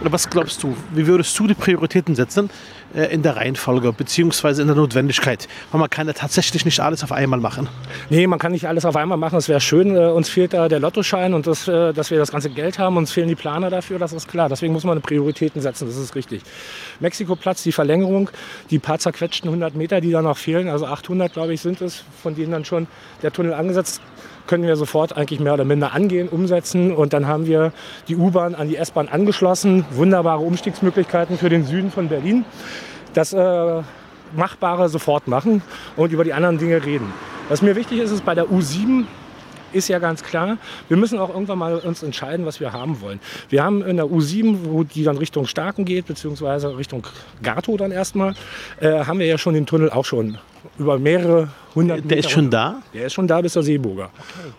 [0.05, 2.49] Was glaubst du, wie würdest du die Prioritäten setzen
[2.93, 4.61] äh, in der Reihenfolge bzw.
[4.61, 5.47] in der Notwendigkeit?
[5.71, 7.69] Weil man kann ja tatsächlich nicht alles auf einmal machen.
[8.09, 9.37] Nee, man kann nicht alles auf einmal machen.
[9.37, 12.31] Es wäre schön, äh, uns fehlt da der Lottoschein und das, äh, dass wir das
[12.33, 12.97] ganze Geld haben.
[12.97, 14.49] Uns fehlen die Planer dafür, das ist klar.
[14.49, 16.41] Deswegen muss man Prioritäten setzen, das ist richtig.
[16.99, 18.29] Mexikoplatz, die Verlängerung,
[18.71, 22.03] die paar zerquetschten 100 Meter, die da noch fehlen, also 800 glaube ich sind es,
[22.21, 22.87] von denen dann schon
[23.21, 24.01] der Tunnel angesetzt
[24.47, 26.93] können wir sofort eigentlich mehr oder minder angehen, umsetzen.
[26.93, 27.71] Und dann haben wir
[28.07, 29.85] die U-Bahn an die S-Bahn angeschlossen.
[29.91, 32.45] Wunderbare Umstiegsmöglichkeiten für den Süden von Berlin.
[33.13, 33.81] Das äh,
[34.35, 35.61] Machbare sofort machen
[35.95, 37.13] und über die anderen Dinge reden.
[37.49, 39.05] Was mir wichtig ist, ist bei der U7
[39.73, 40.57] ist ja ganz klar.
[40.87, 43.19] Wir müssen auch irgendwann mal uns entscheiden, was wir haben wollen.
[43.49, 47.07] Wir haben in der U7, wo die dann Richtung Starken geht, beziehungsweise Richtung
[47.41, 48.35] Gato dann erstmal,
[48.79, 50.37] äh, haben wir ja schon den Tunnel auch schon
[50.77, 52.81] über mehrere hundert Der ist schon da?
[52.93, 54.09] Der ist schon da bis zur Seeburger.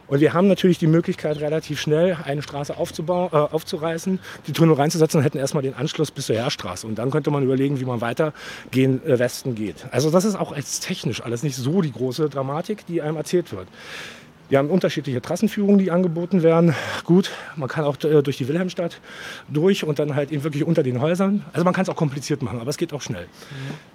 [0.07, 4.75] Und wir haben natürlich die Möglichkeit, relativ schnell eine Straße aufzubauen, äh, aufzureißen, die Tunnel
[4.75, 6.87] reinzusetzen und hätten erstmal den Anschluss bis zur Heerstraße.
[6.87, 9.87] Und dann könnte man überlegen, wie man weitergehen äh, Westen geht.
[9.91, 13.53] Also das ist auch als technisch alles nicht so die große Dramatik, die einem erzählt
[13.53, 13.69] wird.
[14.51, 16.75] Wir haben unterschiedliche Trassenführungen, die angeboten werden.
[17.05, 19.01] Gut, man kann auch äh, durch die Wilhelmstadt
[19.49, 21.43] durch und dann halt eben wirklich unter den Häusern.
[21.55, 23.27] Also man kann es auch kompliziert machen, aber es geht auch schnell.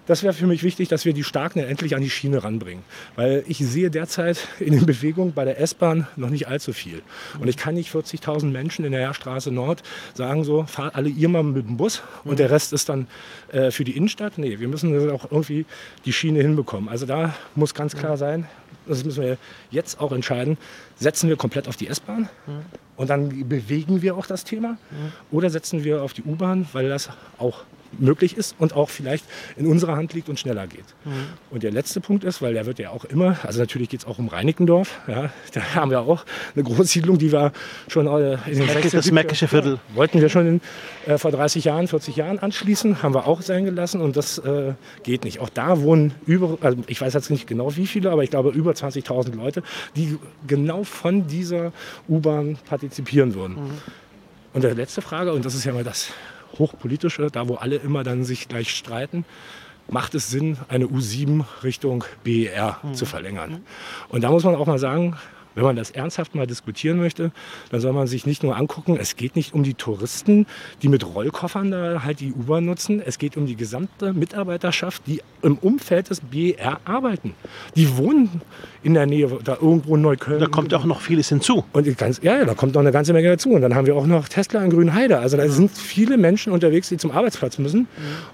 [0.08, 2.84] Das wäre für mich wichtig, dass wir die Starken endlich an die Schiene ranbringen.
[3.16, 7.04] Weil ich sehe derzeit in den Bewegungen bei der S-Bahn noch nicht allzu viel.
[7.40, 9.84] Und ich kann nicht 40.000 Menschen in der Heerstraße Nord
[10.16, 13.08] sagen so, fahrt alle ihr mal mit dem Bus und der Rest ist dann
[13.52, 14.40] äh, für die Innenstadt.
[14.40, 15.68] Nee, wir müssen auch irgendwie
[16.06, 16.90] die Schiene hinbekommen.
[16.90, 18.48] Also da muss ganz klar sein,
[18.90, 19.38] das müssen wir
[19.72, 20.58] jetzt auch entscheiden,
[20.98, 22.30] setzen wir komplett auf die S-Bahn
[22.98, 24.78] und dann bewegen wir auch das Thema
[25.32, 27.64] oder setzen wir auf die U-Bahn, weil das auch
[27.98, 29.26] möglich ist und auch vielleicht
[29.58, 30.86] in unserer Hand liegt und schneller geht.
[31.50, 34.06] Und der letzte Punkt ist, weil der wird ja auch immer, also natürlich geht es
[34.06, 36.26] auch um Reinickendorf, ja, da haben wir auch
[36.56, 37.52] eine Großsiedlung, die wir
[37.88, 39.80] schon äh, in den Mecke- 60er, das Mäckische Viertel.
[39.94, 40.62] wollten wir schon in,
[41.06, 44.74] äh, vor 30 Jahren, 40 Jahren anschließen, haben wir auch sein gelassen und das äh,
[45.04, 45.40] geht nicht.
[45.40, 48.50] Auch da wohnen über, also ich weiß jetzt nicht genau wie viele, aber ich glaube
[48.50, 49.64] über 20.000 Leute,
[49.96, 51.72] die genau von dieser
[52.08, 53.58] U-Bahn partizipieren würden.
[54.54, 56.12] Und der letzte Frage, und das ist ja mal das
[56.60, 59.26] Hochpolitische, da wo alle immer dann sich gleich streiten,
[59.90, 63.62] macht es Sinn, eine U7 Richtung BER zu verlängern?
[64.10, 65.16] Und da muss man auch mal sagen,
[65.56, 67.32] wenn man das ernsthaft mal diskutieren möchte,
[67.72, 70.46] dann soll man sich nicht nur angucken, es geht nicht um die Touristen,
[70.82, 73.02] die mit Rollkoffern da halt die U-Bahn nutzen.
[73.06, 77.34] Es geht um die gesamte Mitarbeiterschaft, die im Umfeld des BER arbeiten.
[77.76, 78.42] Die wohnen
[78.84, 80.40] in der Nähe, da irgendwo in Neukölln.
[80.40, 81.66] Da kommt auch noch vieles hinzu.
[81.74, 83.50] Und ganz, ja, ja, da kommt noch eine ganze Menge dazu.
[83.50, 85.20] Und dann haben wir auch noch Tesla in Grünheide.
[85.20, 87.88] Also da sind viele Menschen unterwegs, die zum Arbeitsplatz müssen.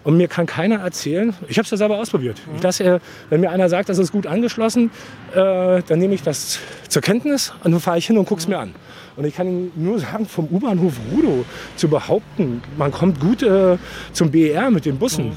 [0.04, 2.42] Und mir kann keiner erzählen, ich habe es ja selber ausprobiert.
[2.56, 3.00] Ich lasse, äh,
[3.30, 4.92] wenn mir einer sagt, das ist gut angeschlossen,
[5.34, 6.60] äh, dann nehme ich das
[6.96, 8.74] zur Kenntnis und dann fahre ich hin und gucke es mir an.
[9.18, 11.44] Und ich kann Ihnen nur sagen, vom U-Bahnhof Rudow
[11.76, 13.78] zu behaupten, man kommt gut äh,
[14.14, 15.34] zum BER mit den Bussen.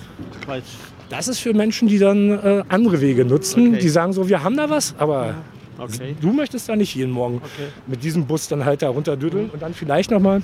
[1.10, 3.78] Das ist für Menschen, die dann äh, andere Wege nutzen, Okay.
[3.80, 5.34] die sagen so, wir haben da was, aber
[5.78, 6.14] Okay.
[6.20, 7.42] du möchtest da nicht jeden Morgen
[7.88, 10.42] mit diesem Bus dann halt da runterdüdeln und dann vielleicht nochmal,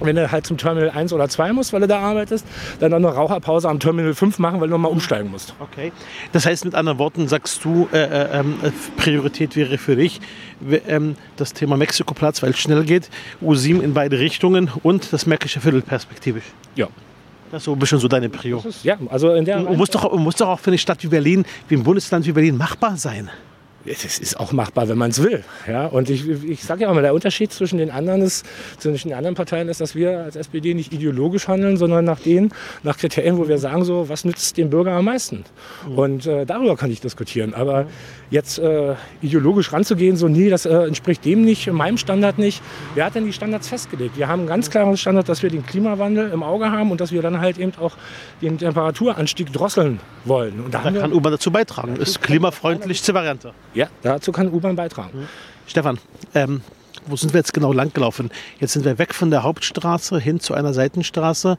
[0.00, 2.46] wenn du halt zum Terminal 1 oder 2 musst, weil du da arbeitest,
[2.78, 5.54] dann noch eine Raucherpause am Terminal 5 machen, weil du nochmal umsteigen musst.
[5.60, 5.92] Okay.
[6.32, 10.20] Das heißt, mit anderen Worten sagst du, äh, äh, ähm, äh, Priorität wäre für dich
[10.86, 13.10] ähm, das Thema Mexikoplatz, weil es schnell geht,
[13.42, 16.44] U7 in beide Richtungen und das Märkische Viertel perspektivisch.
[16.76, 16.88] Ja.
[17.50, 18.62] Das ist so ein bisschen so deine Prio.
[18.84, 21.44] Ja, also in der Und muss doch, muss doch auch für eine Stadt wie Berlin,
[21.68, 23.28] wie ein Bundesland wie Berlin machbar sein.
[23.86, 25.42] Es ist auch machbar, wenn man es will.
[25.66, 28.44] Ja, und ich, ich sage ja auch mal, der Unterschied zwischen den anderen ist,
[28.78, 32.50] zwischen den anderen Parteien ist, dass wir als SPD nicht ideologisch handeln, sondern nach den,
[32.82, 35.44] nach Kriterien, wo wir sagen so, was nützt dem Bürger am meisten?
[35.96, 37.54] Und äh, darüber kann ich diskutieren.
[37.54, 37.86] Aber
[38.30, 42.62] jetzt äh, ideologisch ranzugehen, so nee, das äh, entspricht dem nicht, meinem Standard nicht.
[42.94, 44.18] Wer hat denn die Standards festgelegt?
[44.18, 47.12] Wir haben einen ganz klaren Standard, dass wir den Klimawandel im Auge haben und dass
[47.12, 47.96] wir dann halt eben auch
[48.42, 50.60] den Temperaturanstieg drosseln wollen.
[50.60, 51.96] Und da Da wir, kann U-Bahn dazu beitragen.
[51.96, 53.52] Ist klimafreundlichste Variante.
[53.74, 55.28] Ja, dazu kann U-Bahn beitragen.
[55.66, 55.98] Stefan,
[56.34, 56.62] ähm,
[57.06, 58.30] wo sind wir jetzt genau lang gelaufen?
[58.58, 61.58] Jetzt sind wir weg von der Hauptstraße hin zu einer Seitenstraße.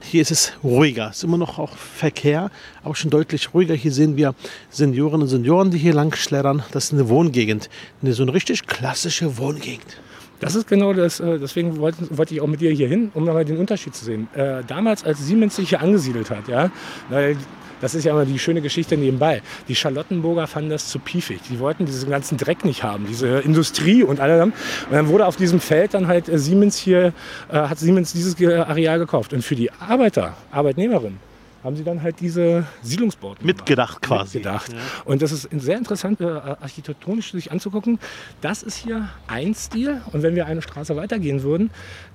[0.00, 1.10] Hier ist es ruhiger.
[1.10, 2.50] Es ist immer noch auch Verkehr,
[2.82, 3.74] aber schon deutlich ruhiger.
[3.74, 4.34] Hier sehen wir
[4.70, 6.62] Senioren und Senioren, die hier lang schleddern.
[6.72, 7.68] Das ist eine Wohngegend.
[8.02, 9.98] Eine, so eine richtig klassische Wohngegend.
[10.40, 13.24] Das ist genau das, äh, deswegen wollte, wollte ich auch mit dir hier hin, um
[13.24, 14.28] mal den Unterschied zu sehen.
[14.34, 16.72] Äh, damals, als Siemens sich hier angesiedelt hat, ja,
[17.10, 17.36] weil
[17.82, 19.42] das ist ja immer die schöne Geschichte nebenbei.
[19.68, 21.40] Die Charlottenburger fanden das zu piefig.
[21.50, 24.54] Die wollten diesen ganzen Dreck nicht haben, diese Industrie und allem.
[24.88, 27.12] Und dann wurde auf diesem Feld dann halt äh, Siemens hier,
[27.50, 29.34] äh, hat Siemens dieses Ge- Areal gekauft.
[29.34, 31.18] Und für die Arbeiter, Arbeitnehmerinnen,
[31.64, 34.38] haben sie dann halt diese Siedlungsbauten Mitgedacht quasi.
[34.38, 34.72] gedacht.
[35.04, 37.98] Und das ist sehr interessant, äh, architektonisch sich anzugucken.
[38.40, 40.00] Das ist hier ein Stil.
[40.12, 41.70] Und wenn wir eine Straße weitergehen würden,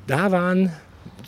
[0.06, 0.74] da waren,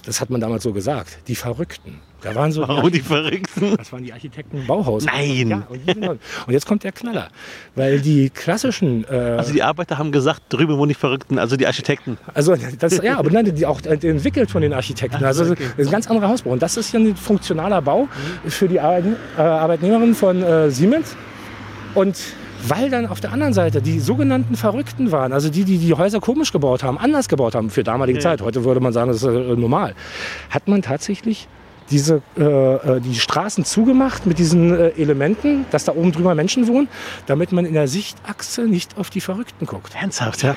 [0.05, 1.99] das hat man damals so gesagt, die Verrückten.
[2.21, 3.75] Da waren so Warum die Verrückten?
[3.77, 5.05] das waren die Architekten Bauhaus.
[5.05, 5.49] Nein.
[5.49, 7.29] Ja, und, die dann- und jetzt kommt der Knaller.
[7.75, 11.65] Weil die klassischen, äh, Also die Arbeiter haben gesagt, drüben wohnen die Verrückten, also die
[11.67, 12.17] Architekten.
[12.33, 15.23] also das, ja, aber nein, die auch entwickelt von den Architekten.
[15.23, 16.49] Also das ist ein ganz anderer Hausbau.
[16.51, 18.07] Und das ist hier ein funktionaler Bau
[18.47, 21.15] für die äh, Arbeitnehmerinnen von äh, Siemens.
[21.95, 22.17] Und
[22.67, 26.19] weil dann auf der anderen Seite die sogenannten Verrückten waren, also die, die die Häuser
[26.19, 29.57] komisch gebaut haben, anders gebaut haben für damalige Zeit, heute würde man sagen, das ist
[29.57, 29.95] normal,
[30.49, 31.47] hat man tatsächlich
[31.91, 36.67] diese, äh, äh, die Straßen zugemacht mit diesen äh, Elementen, dass da oben drüber Menschen
[36.67, 36.87] wohnen,
[37.25, 39.93] damit man in der Sichtachse nicht auf die Verrückten guckt.
[39.99, 40.55] Ernsthaft, ja.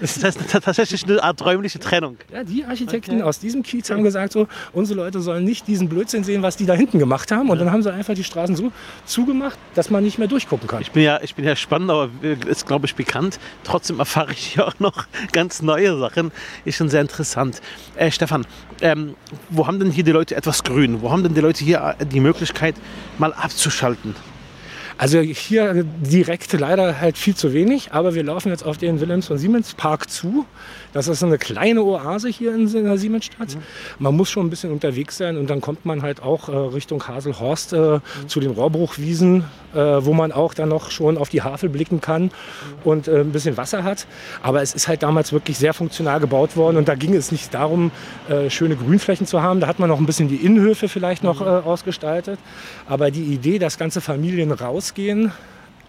[0.00, 2.16] Das heißt tatsächlich eine Art räumliche Trennung.
[2.32, 3.22] Ja, die Architekten okay.
[3.22, 6.66] aus diesem Kiez haben gesagt, so, unsere Leute sollen nicht diesen Blödsinn sehen, was die
[6.66, 7.48] da hinten gemacht haben.
[7.48, 7.64] Und ja.
[7.64, 8.72] dann haben sie einfach die Straßen so
[9.06, 10.82] zugemacht, dass man nicht mehr durchgucken kann.
[10.82, 12.10] Ich bin ja, ich bin ja spannend, aber
[12.46, 13.38] ist, glaube ich, bekannt.
[13.62, 16.32] Trotzdem erfahre ich hier auch noch ganz neue Sachen.
[16.64, 17.60] Ist schon sehr interessant.
[17.96, 18.46] Äh, Stefan,
[18.80, 19.14] ähm,
[19.50, 21.00] wo haben denn hier die Leute etwas grün?
[21.02, 22.74] Wo haben denn die Leute hier die Möglichkeit,
[23.18, 24.16] mal abzuschalten?
[24.96, 29.26] Also hier direkt leider halt viel zu wenig, aber wir laufen jetzt auf den Willems
[29.26, 30.46] von Siemens Park zu.
[30.92, 33.56] Das ist eine kleine Oase hier in der Siemensstadt.
[33.56, 33.62] Mhm.
[33.98, 37.06] Man muss schon ein bisschen unterwegs sein und dann kommt man halt auch äh, Richtung
[37.06, 38.00] Haselhorst äh, mhm.
[38.28, 42.24] zu den Rohrbruchwiesen, äh, wo man auch dann noch schon auf die Havel blicken kann
[42.24, 42.30] mhm.
[42.84, 44.06] und äh, ein bisschen Wasser hat.
[44.42, 47.52] Aber es ist halt damals wirklich sehr funktional gebaut worden und da ging es nicht
[47.52, 47.90] darum,
[48.28, 49.58] äh, schöne Grünflächen zu haben.
[49.58, 51.46] Da hat man noch ein bisschen die Innenhöfe vielleicht noch mhm.
[51.46, 52.38] äh, ausgestaltet.
[52.86, 54.52] Aber die Idee, dass ganze Familien
[54.84, 55.32] rausgehen,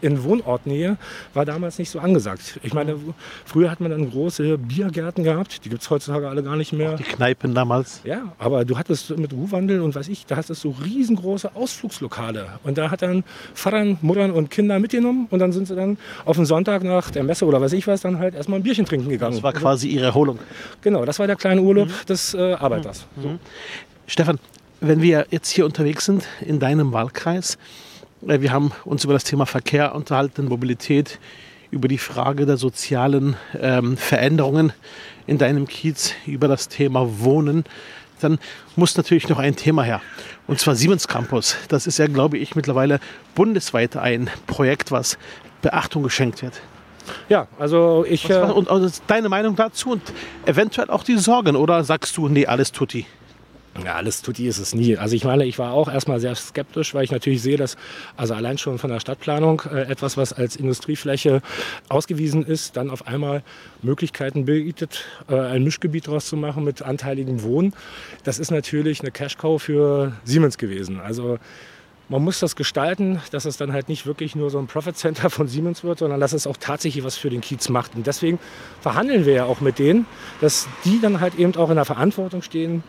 [0.01, 0.97] in Wohnortnähe
[1.33, 2.59] war damals nicht so angesagt.
[2.63, 2.97] Ich meine,
[3.45, 6.93] früher hat man dann große Biergärten gehabt, die gibt es heutzutage alle gar nicht mehr.
[6.93, 8.01] Auch die Kneipen damals.
[8.03, 12.59] Ja, aber du hattest mit Ruhwandel und weiß ich, da hattest du so riesengroße Ausflugslokale.
[12.63, 13.23] Und da hat dann
[13.55, 17.23] Vatern, Muttern und Kinder mitgenommen und dann sind sie dann auf den Sonntag nach der
[17.23, 19.33] Messe oder weiß ich was, dann halt erstmal ein Bierchen trinken gegangen.
[19.33, 20.39] Das war quasi ihre Erholung.
[20.81, 22.05] Genau, das war der kleine Urlaub mhm.
[22.07, 23.07] des äh, Arbeiters.
[23.15, 23.21] Mhm.
[23.21, 23.39] So.
[24.07, 24.39] Stefan,
[24.81, 27.57] wenn wir jetzt hier unterwegs sind in deinem Wahlkreis,
[28.21, 31.19] wir haben uns über das Thema Verkehr unterhalten, Mobilität,
[31.71, 34.73] über die Frage der sozialen ähm, Veränderungen
[35.27, 37.65] in deinem Kiez, über das Thema Wohnen.
[38.21, 38.39] Dann
[38.75, 40.01] muss natürlich noch ein Thema her.
[40.47, 41.57] Und zwar Siemens Campus.
[41.67, 42.99] Das ist ja, glaube ich, mittlerweile
[43.35, 45.17] bundesweit ein Projekt, was
[45.61, 46.61] Beachtung geschenkt wird.
[47.29, 48.29] Ja, also ich.
[48.29, 50.01] Was, und, und deine Meinung dazu und
[50.45, 53.05] eventuell auch die Sorgen oder sagst du, nee, alles tutti?
[53.83, 54.95] Ja, alles tutti ist es nie.
[54.95, 57.75] Also ich meine, ich war auch erstmal sehr skeptisch, weil ich natürlich sehe, dass
[58.15, 61.41] also allein schon von der Stadtplanung äh, etwas, was als Industriefläche
[61.89, 63.43] ausgewiesen ist, dann auf einmal
[63.81, 67.73] Möglichkeiten bietet, äh, ein Mischgebiet daraus zu machen mit anteiligem Wohnen.
[68.23, 71.01] Das ist natürlich eine Cash-Cow für Siemens gewesen.
[71.01, 71.37] Also
[72.07, 75.29] man muss das gestalten, dass es dann halt nicht wirklich nur so ein Profit Center
[75.29, 77.95] von Siemens wird, sondern dass es auch tatsächlich was für den Kiez macht.
[77.95, 78.39] Und deswegen
[78.79, 80.05] verhandeln wir ja auch mit denen,
[80.39, 82.83] dass die dann halt eben auch in der Verantwortung stehen,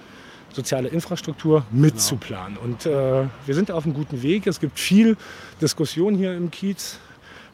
[0.52, 2.56] soziale Infrastruktur mitzuplanen.
[2.56, 4.46] Und äh, wir sind auf einem guten Weg.
[4.46, 5.16] Es gibt viel
[5.60, 6.98] Diskussion hier im Kiez,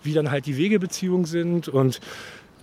[0.03, 2.01] wie dann halt die Wegebeziehungen sind und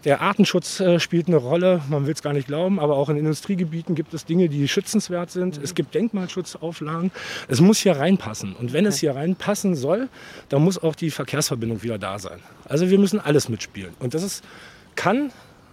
[0.05, 3.17] der Artenschutz äh, spielt eine Rolle, man will es gar nicht glauben, aber auch in
[3.17, 5.57] Industriegebieten gibt es Dinge, die schützenswert sind.
[5.57, 5.63] Mhm.
[5.63, 7.11] Es gibt Denkmalschutzauflagen.
[7.49, 8.55] Es muss hier reinpassen.
[8.55, 8.93] Und wenn okay.
[8.93, 10.07] es hier reinpassen soll,
[10.47, 12.39] dann muss auch die Verkehrsverbindung wieder da sein.
[12.65, 13.93] Also wir müssen alles mitspielen.
[13.99, 14.43] Und das ist,
[14.95, 15.31] kann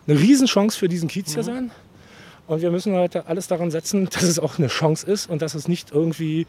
[0.08, 1.46] eine Riesenchance für diesen Kiez hier mhm.
[1.46, 1.70] sein.
[2.46, 5.54] Und wir müssen heute alles daran setzen, dass es auch eine Chance ist und dass
[5.54, 6.46] es nicht irgendwie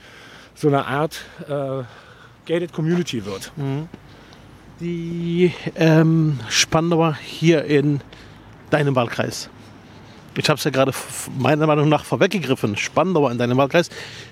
[0.56, 1.84] so eine Art äh,
[2.46, 3.52] gated Community wird.
[3.56, 3.88] Mhm.
[4.80, 8.02] Die ähm, Spandauer hier in
[8.70, 9.50] deinem Wahlkreis.
[10.36, 10.92] Ich habe es ja gerade
[11.40, 12.78] meiner Meinung nach vorweggegriffen.
[12.78, 13.90] Spandauer in deinem Wahlkreis.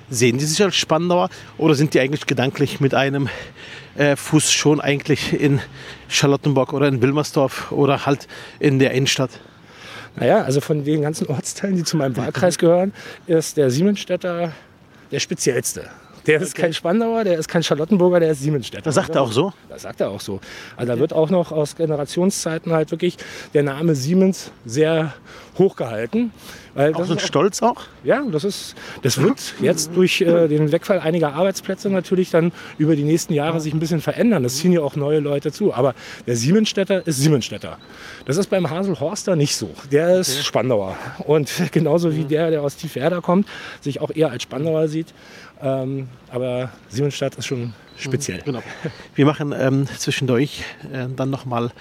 [0.07, 3.27] Sehen die sich als Spandauer oder sind die eigentlich gedanklich mit einem
[3.95, 5.61] äh, Fuß schon eigentlich in
[6.07, 8.27] Charlottenburg oder in Wilmersdorf oder halt
[8.59, 9.31] in der Innenstadt?
[10.17, 12.93] Naja, also von den ganzen Ortsteilen, die zu meinem Wahlkreis gehören,
[13.27, 14.51] ist der Siemensstädter
[15.11, 15.89] der speziellste.
[16.25, 16.63] Der ist okay.
[16.63, 18.83] kein Spandauer, der ist kein Charlottenburger, der ist Siemensstädter.
[18.83, 19.53] Das sagt er auch so?
[19.69, 20.39] Das sagt er auch so.
[20.75, 23.17] Also da wird auch noch aus Generationszeiten halt wirklich
[23.53, 25.13] der Name Siemens sehr
[25.57, 26.31] hochgehalten.
[26.73, 27.83] Weil auch so Stolz auch?
[28.03, 32.97] Ja, das, ist, das wird jetzt durch äh, den Wegfall einiger Arbeitsplätze natürlich dann über
[32.97, 34.43] die nächsten Jahre sich ein bisschen verändern.
[34.43, 35.73] Das ziehen ja auch neue Leute zu.
[35.73, 35.95] Aber
[36.27, 37.77] der Siemensstädter ist Siemensstädter.
[38.25, 39.69] Das ist beim Haselhorster nicht so.
[39.91, 40.43] Der ist okay.
[40.43, 40.97] Spandauer.
[41.19, 43.47] Und genauso wie der, der aus Tiefwerder kommt,
[43.79, 45.13] sich auch eher als Spandauer sieht.
[45.61, 48.41] Ähm, aber Siemensstadt ist schon speziell.
[48.43, 48.61] Genau.
[49.15, 51.71] Wir machen ähm, zwischendurch äh, dann nochmal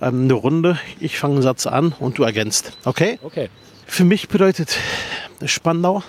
[0.00, 0.78] ähm, eine Runde.
[0.98, 2.76] Ich fange einen Satz an und du ergänzt.
[2.84, 3.18] Okay?
[3.22, 3.48] Okay.
[3.86, 4.76] Für mich bedeutet
[5.44, 6.02] Spandau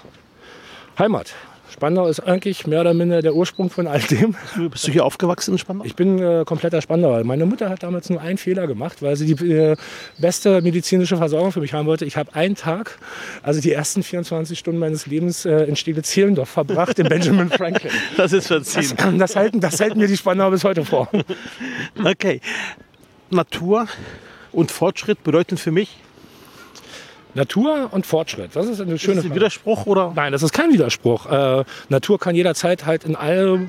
[1.00, 1.34] Heimat.
[1.72, 4.36] Spandau ist eigentlich mehr oder minder der Ursprung von all dem.
[4.70, 5.86] Bist du hier aufgewachsen in Spandau?
[5.86, 7.24] Ich bin äh, kompletter Spandauer.
[7.24, 9.76] Meine Mutter hat damals nur einen Fehler gemacht, weil sie die äh,
[10.20, 12.06] beste medizinische Versorgung für mich haben wollte.
[12.06, 13.00] Ich habe einen Tag,
[13.42, 17.92] also die ersten 24 Stunden meines Lebens äh, in Stele-Zehlendorf verbracht, in Benjamin Franklin.
[18.18, 18.94] Das ist verziehen.
[18.98, 21.10] Das, das, halten, das halten mir die Spandauer bis heute vor.
[22.04, 22.42] Okay.
[23.32, 23.88] Natur
[24.52, 25.98] und Fortschritt bedeuten für mich
[27.34, 28.52] Natur und Fortschritt.
[28.56, 30.12] Das ist eine schöne ist das ein Widerspruch oder?
[30.16, 31.32] Nein, das ist kein Widerspruch.
[31.32, 33.68] Äh, Natur kann jederzeit halt in alle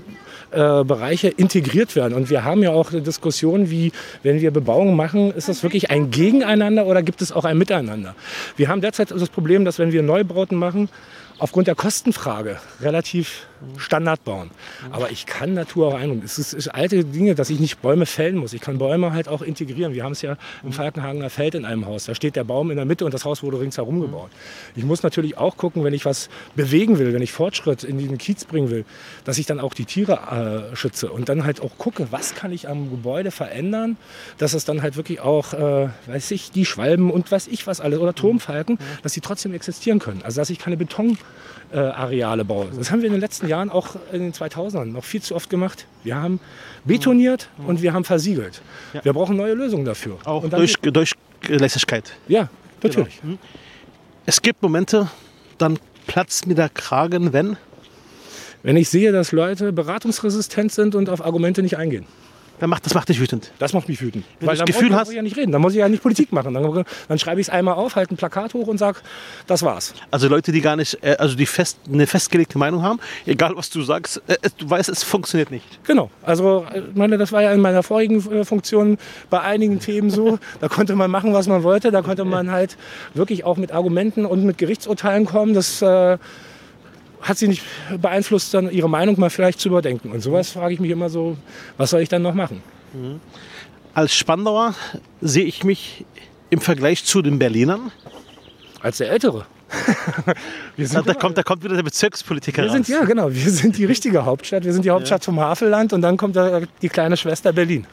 [0.50, 2.14] äh, Bereiche integriert werden.
[2.14, 5.90] Und wir haben ja auch eine Diskussion, wie, wenn wir Bebauung machen, ist das wirklich
[5.90, 8.14] ein Gegeneinander oder gibt es auch ein Miteinander?
[8.56, 10.88] Wir haben derzeit das Problem, dass wenn wir Neubauten machen,
[11.38, 13.46] aufgrund der Kostenfrage relativ
[13.76, 14.50] Standard bauen.
[14.90, 16.22] Aber ich kann Natur auch einbringen.
[16.24, 18.52] Es ist, ist alte Dinge, dass ich nicht Bäume fällen muss.
[18.52, 19.94] Ich kann Bäume halt auch integrieren.
[19.94, 22.04] Wir haben es ja im Falkenhagener Feld in einem Haus.
[22.04, 24.30] Da steht der Baum in der Mitte und das Haus wurde ringsherum gebaut.
[24.74, 28.18] Ich muss natürlich auch gucken, wenn ich was bewegen will, wenn ich Fortschritt in den
[28.18, 28.84] Kiez bringen will,
[29.24, 32.52] dass ich dann auch die Tiere äh, schütze und dann halt auch gucke, was kann
[32.52, 33.96] ich am Gebäude verändern,
[34.38, 37.80] dass es dann halt wirklich auch, äh, weiß ich, die Schwalben und weiß ich was
[37.80, 40.22] alles oder Turmfalken, dass sie trotzdem existieren können.
[40.22, 41.18] Also dass ich keine Betonareale
[41.72, 42.68] äh, baue.
[42.76, 45.50] Das haben wir in den letzten Jahren auch in den 2000ern noch viel zu oft
[45.50, 45.86] gemacht.
[46.04, 46.40] Wir haben
[46.84, 48.62] betoniert und wir haben versiegelt.
[48.92, 49.04] Ja.
[49.04, 50.18] Wir brauchen neue Lösungen dafür.
[50.24, 51.12] Auch durch, durch
[51.48, 52.12] Lässigkeit.
[52.28, 52.48] Ja,
[52.82, 53.20] natürlich.
[54.26, 55.08] Es gibt Momente,
[55.58, 57.56] dann platzt mir der Kragen, wenn.
[58.62, 62.06] Wenn ich sehe, dass Leute beratungsresistent sind und auf Argumente nicht eingehen.
[62.60, 63.50] Dann macht, das macht dich wütend.
[63.58, 64.24] Das macht mich wütend.
[64.38, 65.50] Wenn Weil du das dann Gefühl brauche hast- muss ich ja nicht reden.
[65.52, 66.54] Dann muss ich ja nicht Politik machen.
[66.54, 68.98] Dann, dann schreibe ich es einmal auf, halte ein Plakat hoch und sage,
[69.48, 69.94] das war's.
[70.12, 73.68] Also Leute, die gar nicht, äh, also die fest, eine festgelegte Meinung haben, egal was
[73.70, 75.64] du sagst, äh, es- du weißt, es funktioniert nicht.
[75.84, 76.10] Genau.
[76.22, 78.96] Also, äh, meine, das war ja in meiner vorigen Funktion
[79.28, 80.38] bei einigen Themen so.
[80.60, 81.90] Da konnte man machen, was man wollte.
[81.90, 82.76] Da konnte man halt
[83.14, 85.54] wirklich auch mit Argumenten und mit Gerichtsurteilen kommen.
[85.54, 85.82] Das
[87.22, 87.62] hat sie nicht
[87.98, 90.10] beeinflusst, dann ihre Meinung mal vielleicht zu überdenken.
[90.10, 91.36] Und sowas frage ich mich immer so,
[91.76, 92.62] was soll ich dann noch machen?
[93.94, 94.74] Als Spandauer
[95.20, 96.04] sehe ich mich
[96.50, 97.92] im Vergleich zu den Berlinern.
[98.82, 99.46] Als der Ältere.
[100.76, 103.32] wir Da, kommt, da kommt wieder der Bezirkspolitiker Wir sind, ja, genau.
[103.32, 104.64] Wir sind die richtige Hauptstadt.
[104.64, 107.86] Wir sind die Hauptstadt vom Havelland und dann kommt da die kleine Schwester Berlin.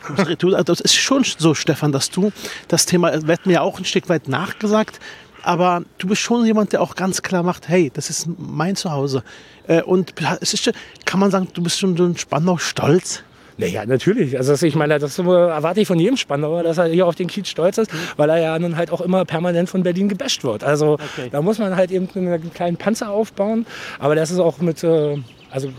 [0.65, 2.31] Das ist schon so, Stefan, dass du
[2.67, 4.99] das Thema, wird mir ja auch ein Stück weit nachgesagt,
[5.43, 9.23] aber du bist schon jemand, der auch ganz klar macht, hey, das ist mein Zuhause.
[9.67, 10.73] Äh, Und es ist, schon-
[11.05, 13.23] kann man sagen, du bist schon so ein Spandau stolz.
[13.57, 14.37] Naja, natürlich.
[14.37, 17.49] Also ich meine, das erwarte ich von jedem Spandauer, dass er hier auf den Kiez
[17.49, 20.63] stolz ist, weil er ja nun halt auch immer permanent von Berlin gebasht wird.
[20.63, 21.27] Also Okay.
[21.29, 23.65] da muss man halt eben einen kleinen Panzer aufbauen.
[23.99, 25.17] Aber das ist auch mit, äh,
[25.51, 25.69] also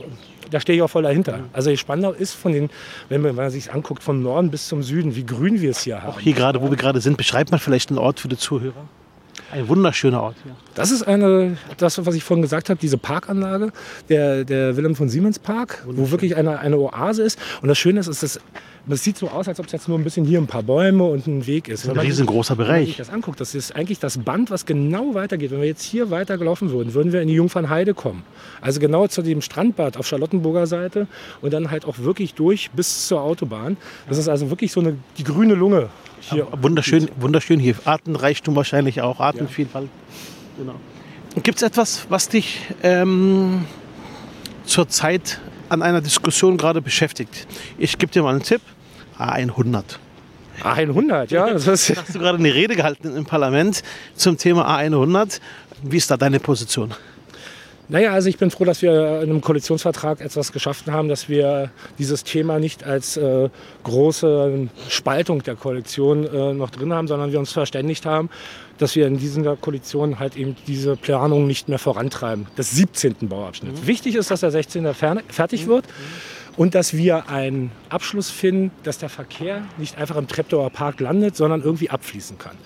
[0.50, 1.38] da stehe ich auch voll dahinter.
[1.54, 2.68] Also Spandau ist von den,
[3.08, 5.80] wenn man, wenn man sich anguckt, vom Norden bis zum Süden, wie grün wir es
[5.84, 6.10] hier haben.
[6.12, 8.74] Auch hier gerade, wo wir gerade sind, beschreibt man vielleicht einen Ort für die Zuhörer.
[9.52, 10.52] Ein wunderschöner Ort hier.
[10.74, 13.72] Das ist eine, das, was ich vorhin gesagt habe, diese Parkanlage,
[14.08, 17.38] der, der Wilhelm von Siemens Park, wo wirklich eine, eine Oase ist.
[17.60, 18.40] Und das Schöne ist, ist das,
[18.86, 21.04] das sieht so aus, als ob es jetzt nur ein bisschen hier ein paar Bäume
[21.04, 21.84] und ein Weg ist.
[21.84, 22.96] Ein Wenn sich- riesengroßer Wenn man sich Bereich.
[22.96, 25.50] das anguckt, das ist eigentlich das Band, was genau weitergeht.
[25.50, 28.22] Wenn wir jetzt hier weitergelaufen würden, würden wir in die Jungfernheide kommen.
[28.60, 31.08] Also genau zu dem Strandbad auf Charlottenburger Seite
[31.42, 33.76] und dann halt auch wirklich durch bis zur Autobahn.
[34.08, 35.88] Das ist also wirklich so eine, die grüne Lunge
[36.20, 36.46] hier.
[36.52, 37.74] Wunderschön, wunderschön hier.
[37.84, 39.88] Artenreichtum wahrscheinlich auch, Artenvielfalt.
[40.58, 40.74] Genau.
[41.42, 43.64] Gibt es etwas, was dich ähm,
[44.64, 47.46] zurzeit an einer Diskussion gerade beschäftigt?
[47.78, 48.60] Ich gebe dir mal einen Tipp.
[49.18, 49.84] A100.
[50.62, 51.50] A100, ja.
[51.50, 53.82] Das ist, Hast du gerade eine Rede gehalten im Parlament
[54.14, 55.40] zum Thema A100?
[55.82, 56.94] Wie ist da deine Position?
[57.90, 61.70] Naja, also ich bin froh, dass wir in einem Koalitionsvertrag etwas geschaffen haben, dass wir
[61.98, 63.48] dieses Thema nicht als äh,
[63.82, 68.30] große Spaltung der Koalition äh, noch drin haben, sondern wir uns verständigt haben,
[68.78, 73.16] dass wir in dieser Koalition halt eben diese Planung nicht mehr vorantreiben, des 17.
[73.28, 73.84] Bauabschnitts.
[73.86, 74.86] Wichtig ist, dass der 16.
[74.94, 75.84] fer- fertig wird
[76.56, 81.36] und dass wir einen Abschluss finden, dass der Verkehr nicht einfach im Treptower Park landet,
[81.36, 82.56] sondern irgendwie abfließen kann.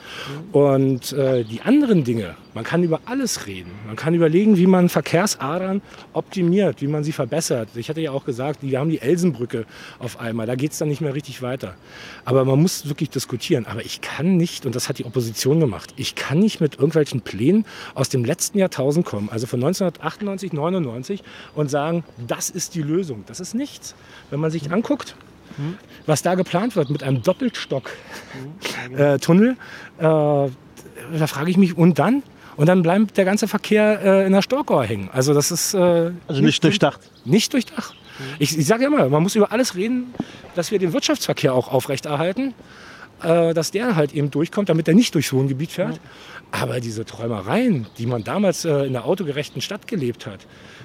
[0.52, 3.72] Und äh, die anderen Dinge, man kann über alles reden.
[3.86, 5.82] Man kann überlegen, wie man Verkehrsadern
[6.12, 7.68] optimiert, wie man sie verbessert.
[7.74, 9.66] Ich hatte ja auch gesagt, wir haben die Elsenbrücke
[9.98, 11.74] auf einmal, da geht es dann nicht mehr richtig weiter.
[12.24, 13.66] Aber man muss wirklich diskutieren.
[13.66, 17.22] Aber ich kann nicht, und das hat die Opposition gemacht, ich kann nicht mit irgendwelchen
[17.22, 21.22] Plänen aus dem letzten Jahrtausend kommen, also von 1998, 99
[21.54, 23.24] und sagen, das ist die Lösung.
[23.26, 23.94] Das ist nichts.
[24.30, 25.13] Wenn man sich anguckt,
[26.06, 29.54] was da geplant wird mit einem Doppelstock-Tunnel, äh,
[30.02, 30.48] da
[31.26, 32.22] frage ich mich, und dann?
[32.56, 35.10] Und dann bleibt der ganze Verkehr äh, in der Storkauer hängen.
[35.12, 37.00] Also das ist äh, Also nicht durchdacht.
[37.24, 37.96] nicht durchdacht.
[38.38, 40.14] Ich, ich sage ja immer, man muss über alles reden,
[40.54, 42.54] dass wir den Wirtschaftsverkehr auch aufrechterhalten,
[43.22, 46.00] äh, dass der halt eben durchkommt, damit er nicht durchs Wohngebiet fährt.
[46.50, 50.40] Aber diese Träumereien, die man damals äh, in der autogerechten Stadt gelebt hat,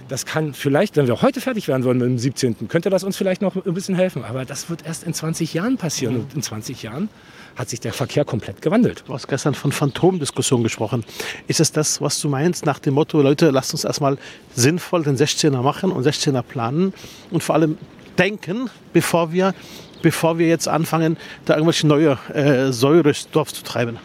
[0.07, 3.15] das kann vielleicht, wenn wir heute fertig werden wollen mit dem 17., könnte das uns
[3.15, 4.23] vielleicht noch ein bisschen helfen.
[4.23, 6.15] Aber das wird erst in 20 Jahren passieren.
[6.15, 7.09] Und in 20 Jahren
[7.55, 9.03] hat sich der Verkehr komplett gewandelt.
[9.05, 11.03] Du hast gestern von Phantomdiskussion gesprochen.
[11.47, 14.17] Ist es das, was du meinst, nach dem Motto, Leute, lasst uns erstmal
[14.55, 16.93] sinnvoll den 16er machen und 16er planen
[17.31, 17.77] und vor allem
[18.17, 19.53] denken, bevor wir,
[20.01, 23.97] bevor wir jetzt anfangen, da irgendwelche neue äh, Säure durchs Dorf zu treiben?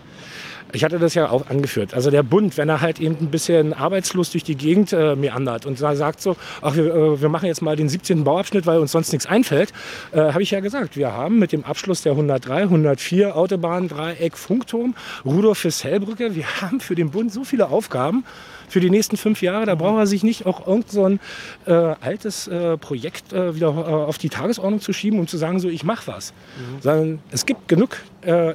[0.75, 1.95] Ich hatte das ja auch angeführt.
[1.95, 5.67] Also der Bund, wenn er halt eben ein bisschen arbeitslos durch die Gegend äh, meandert
[5.67, 8.25] und sagt so, ach, wir, äh, wir, machen jetzt mal den 17.
[8.25, 9.73] Bauabschnitt, weil uns sonst nichts einfällt,
[10.11, 14.37] äh, habe ich ja gesagt, wir haben mit dem Abschluss der 103, 104 Autobahn, Dreieck,
[14.37, 18.25] Funkturm, Rudolf fürs Hellbrücke, wir haben für den Bund so viele Aufgaben
[18.69, 19.67] für die nächsten fünf Jahre.
[19.67, 21.21] Da braucht er sich nicht auch irgend so ein
[21.67, 25.69] äh, altes äh, Projekt äh, wieder auf die Tagesordnung zu schieben und zu sagen, so
[25.69, 26.33] ich mache was.
[26.33, 26.83] Mhm.
[26.83, 27.99] Sondern es gibt genug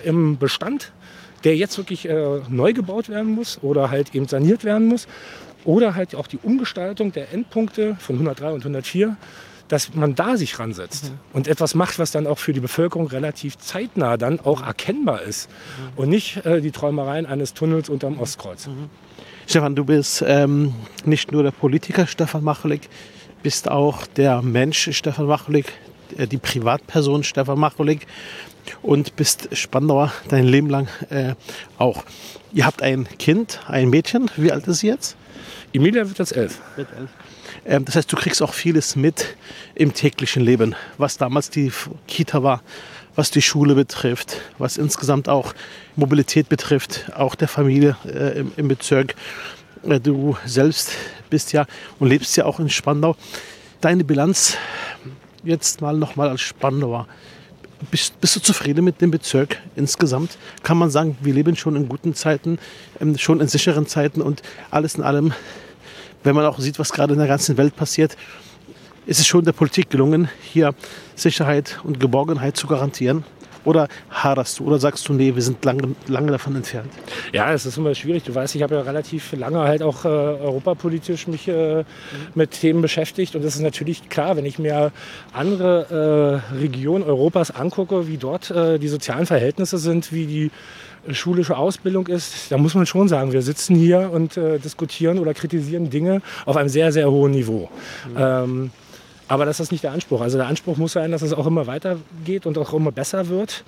[0.04, 0.92] im Bestand
[1.44, 5.08] der jetzt wirklich äh, neu gebaut werden muss oder halt eben saniert werden muss.
[5.66, 9.18] Oder halt auch die Umgestaltung der Endpunkte von 103 und 104,
[9.68, 11.20] dass man da sich ransetzt mhm.
[11.34, 15.50] und etwas macht, was dann auch für die Bevölkerung relativ zeitnah dann auch erkennbar ist
[15.50, 16.02] mhm.
[16.02, 18.68] und nicht äh, die Träumereien eines Tunnels unterm Ostkreuz.
[18.68, 18.90] Mhm.
[19.50, 20.76] Stefan, du bist ähm,
[21.06, 22.88] nicht nur der Politiker Stefan Machulik,
[23.42, 25.74] bist auch der Mensch Stefan Machulik,
[26.20, 28.06] äh, die Privatperson Stefan Machulik
[28.84, 31.34] und bist Spandauer dein Leben lang äh,
[31.80, 32.04] auch.
[32.54, 34.30] Ihr habt ein Kind, ein Mädchen.
[34.38, 35.18] Wie alt ist sie jetzt?
[35.74, 36.62] Emilia wird jetzt elf.
[36.76, 37.10] Wird elf.
[37.66, 39.36] Ähm, das heißt, du kriegst auch vieles mit
[39.74, 41.72] im täglichen Leben, was damals die
[42.06, 42.62] Kita war,
[43.20, 45.54] was die Schule betrifft, was insgesamt auch
[45.98, 49.14] Mobilität betrifft, auch der Familie äh, im, im, Bezirk.
[49.84, 50.92] Äh, du selbst
[51.30, 51.66] bist ja
[52.00, 53.18] und lebst ja auch in Spandau.
[53.82, 54.56] Deine Bilanz
[55.44, 57.10] jetzt mal nochmal als Spandauer.
[57.92, 60.38] Bist, bist, du zufrieden mit dem Bezirk insgesamt?
[60.64, 62.58] Kann man sagen, wir leben schon in guten Zeiten,
[63.02, 65.34] ähm, schon in sicheren Zeiten und alles in allem,
[66.24, 68.16] wenn man auch sieht, was gerade in der ganzen Welt passiert,
[69.10, 70.76] ist es schon der Politik gelungen, hier
[71.16, 73.24] Sicherheit und Geborgenheit zu garantieren.
[73.66, 76.94] Oder haderst du oder sagst du, nee, wir sind lange, lange davon entfernt?
[77.34, 78.24] Ja, es ist immer schwierig.
[78.24, 81.84] Du weißt, ich habe ja relativ lange halt auch äh, europapolitisch mich äh,
[82.36, 83.36] mit Themen beschäftigt.
[83.36, 84.92] Und es ist natürlich klar, wenn ich mir
[85.34, 90.52] andere äh, Regionen Europas angucke, wie dort äh, die sozialen Verhältnisse sind, wie die
[91.12, 95.34] schulische Ausbildung ist, da muss man schon sagen, wir sitzen hier und äh, diskutieren oder
[95.34, 97.70] kritisieren Dinge auf einem sehr, sehr hohen Niveau.
[98.08, 98.16] Mhm.
[98.18, 98.72] Ähm,
[99.30, 100.22] aber das ist nicht der Anspruch.
[100.22, 103.64] Also der Anspruch muss sein, dass es auch immer weitergeht und auch immer besser wird.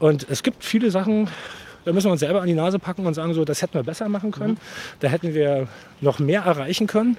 [0.00, 1.28] Und es gibt viele Sachen,
[1.84, 3.84] da müssen wir uns selber an die Nase packen und sagen, so, das hätten wir
[3.84, 4.54] besser machen können.
[4.54, 4.98] Mhm.
[5.00, 5.68] Da hätten wir
[6.00, 7.16] noch mehr erreichen können.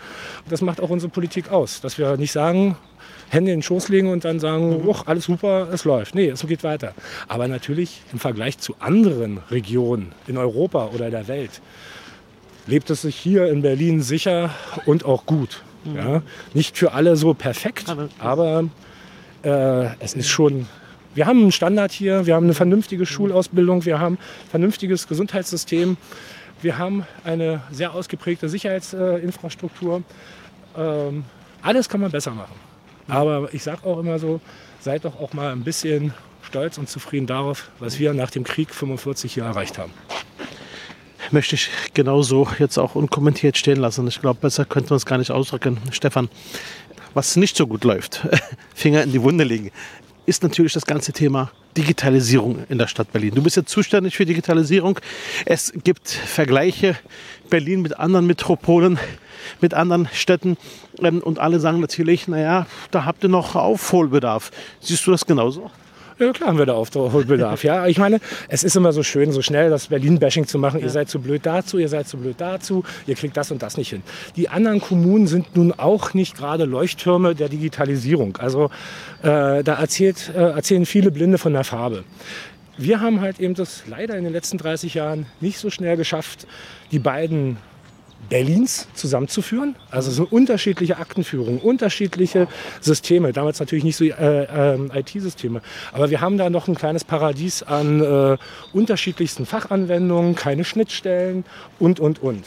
[0.49, 2.75] Das macht auch unsere Politik aus, dass wir nicht sagen,
[3.29, 4.93] Hände in den Schoß legen und dann sagen, mhm.
[5.05, 6.15] alles super, es läuft.
[6.15, 6.93] Nee, es geht weiter.
[7.29, 11.61] Aber natürlich im Vergleich zu anderen Regionen in Europa oder der Welt
[12.67, 14.49] lebt es sich hier in Berlin sicher
[14.85, 15.63] und auch gut.
[15.85, 15.95] Mhm.
[15.95, 16.21] Ja?
[16.53, 17.85] Nicht für alle so perfekt,
[18.19, 18.65] aber
[19.43, 20.67] äh, es ist schon
[21.15, 25.95] wir haben einen Standard hier, wir haben eine vernünftige Schulausbildung, wir haben ein vernünftiges Gesundheitssystem,
[26.61, 30.03] wir haben eine sehr ausgeprägte Sicherheitsinfrastruktur.
[30.77, 31.23] Ähm,
[31.61, 32.55] alles kann man besser machen.
[33.07, 34.41] Aber ich sage auch immer so,
[34.81, 38.73] seid doch auch mal ein bisschen stolz und zufrieden darauf, was wir nach dem Krieg
[38.73, 39.93] 45 hier erreicht haben
[41.31, 44.07] möchte ich genauso jetzt auch unkommentiert stehen lassen.
[44.07, 45.77] Ich glaube, besser könnte man es gar nicht ausdrücken.
[45.91, 46.29] Stefan,
[47.13, 48.27] was nicht so gut läuft,
[48.75, 49.71] Finger in die Wunde legen,
[50.25, 53.35] ist natürlich das ganze Thema Digitalisierung in der Stadt Berlin.
[53.35, 54.99] Du bist ja zuständig für Digitalisierung.
[55.45, 56.95] Es gibt Vergleiche
[57.49, 58.97] Berlin mit anderen Metropolen,
[59.61, 60.57] mit anderen Städten
[60.99, 64.51] ähm, und alle sagen natürlich, naja, da habt ihr noch Aufholbedarf.
[64.79, 65.69] Siehst du das genauso?
[66.17, 67.63] Ja, klar haben wir da Aufholbedarf.
[67.63, 70.79] ja, ich meine, es ist immer so schön, so schnell das Berlin-Bashing zu machen.
[70.79, 70.85] Ja.
[70.85, 73.75] Ihr seid zu blöd dazu, ihr seid zu blöd dazu, ihr kriegt das und das
[73.75, 74.01] nicht hin.
[74.37, 78.37] Die anderen Kommunen sind nun auch nicht gerade Leuchttürme der Digitalisierung.
[78.37, 78.69] Also
[79.23, 82.05] äh, da erzählt, äh, erzählen viele Blinde von der Farbe.
[82.77, 86.47] Wir haben halt eben das leider in den letzten 30 Jahren nicht so schnell geschafft,
[86.91, 87.57] die beiden
[88.29, 89.75] Berlins zusammenzuführen.
[89.91, 92.47] Also so unterschiedliche Aktenführungen, unterschiedliche
[92.81, 93.33] Systeme.
[93.33, 95.61] Damals natürlich nicht so äh, äh, IT-Systeme.
[95.93, 98.37] Aber wir haben da noch ein kleines Paradies an äh,
[98.73, 101.45] unterschiedlichsten Fachanwendungen, keine Schnittstellen
[101.79, 102.45] und, und, und.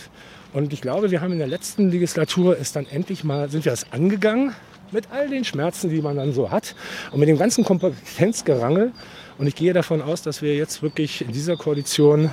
[0.53, 3.73] Und ich glaube, wir haben in der letzten Legislatur ist dann endlich mal, sind wir
[3.73, 4.55] das angegangen
[4.93, 6.75] mit all den Schmerzen, die man dann so hat
[7.13, 8.93] und mit dem ganzen Kompetenzgerangel.
[9.37, 12.31] Und ich gehe davon aus, dass wir jetzt wirklich in dieser Koalition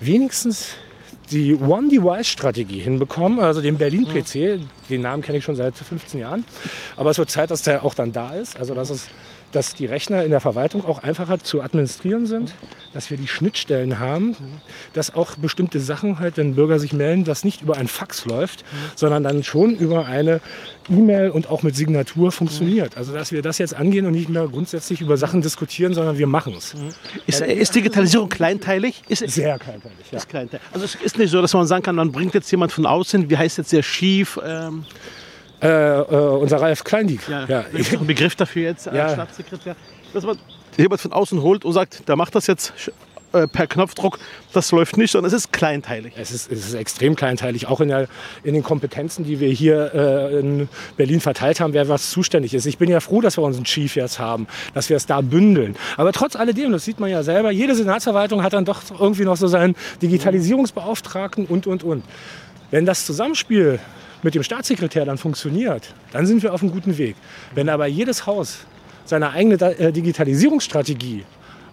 [0.00, 0.74] wenigstens
[1.30, 4.60] die One-Device-Strategie hinbekommen, also den Berlin-PC.
[4.88, 6.44] Den Namen kenne ich schon seit 15 Jahren.
[6.96, 8.58] Aber es wird Zeit, dass der auch dann da ist.
[8.58, 9.08] Also dass es
[9.52, 12.54] dass die Rechner in der Verwaltung auch einfacher zu administrieren sind,
[12.92, 14.36] dass wir die Schnittstellen haben,
[14.92, 18.64] dass auch bestimmte Sachen halt, wenn Bürger sich melden, das nicht über ein Fax läuft,
[18.94, 20.40] sondern dann schon über eine
[20.90, 22.96] E-Mail und auch mit Signatur funktioniert.
[22.96, 26.26] Also dass wir das jetzt angehen und nicht mehr grundsätzlich über Sachen diskutieren, sondern wir
[26.26, 26.74] machen es.
[27.26, 29.02] Ist, ist, Digitalisierung kleinteilig?
[29.08, 30.18] Ist, Sehr kleinteilig, ja.
[30.18, 30.66] Ist kleinteilig.
[30.72, 33.30] Also es ist nicht so, dass man sagen kann, man bringt jetzt jemand von außen,
[33.30, 34.84] wie heißt jetzt sehr schief, ähm
[35.62, 37.28] äh, äh, unser Ralf Kleindiek.
[37.28, 37.60] Ja, ja.
[37.72, 39.08] Ist ein Begriff dafür jetzt als ja.
[39.10, 39.76] Staatssekretär.
[40.12, 40.38] Dass man
[40.76, 42.72] jemand von außen holt und sagt, der macht das jetzt
[43.32, 44.18] äh, per Knopfdruck,
[44.54, 46.14] das läuft nicht, sondern es ist kleinteilig.
[46.16, 48.08] Es ist, es ist extrem kleinteilig, auch in, der,
[48.42, 52.64] in den Kompetenzen, die wir hier äh, in Berlin verteilt haben, wer was zuständig ist.
[52.64, 55.76] Ich bin ja froh, dass wir unseren Chief jetzt haben, dass wir es da bündeln.
[55.98, 59.36] Aber trotz alledem, das sieht man ja selber, jede Senatsverwaltung hat dann doch irgendwie noch
[59.36, 62.04] so seinen Digitalisierungsbeauftragten und, und, und.
[62.70, 63.78] Wenn das Zusammenspiel
[64.22, 67.16] mit dem Staatssekretär dann funktioniert, dann sind wir auf einem guten Weg.
[67.54, 68.58] Wenn aber jedes Haus
[69.04, 71.24] seine eigene äh, Digitalisierungsstrategie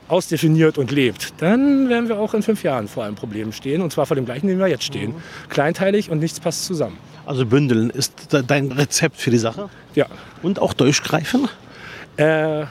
[0.08, 3.82] ausdefiniert und lebt, dann werden wir auch in fünf Jahren vor einem Problem stehen.
[3.82, 5.12] Und zwar vor dem gleichen, den wir jetzt stehen.
[5.12, 5.50] Mhm.
[5.50, 6.98] Kleinteilig und nichts passt zusammen.
[7.26, 8.14] Also bündeln ist
[8.48, 9.70] dein Rezept für die Sache?
[9.96, 10.06] Ja.
[10.44, 11.48] Und auch durchgreifen?
[12.18, 12.66] Äh,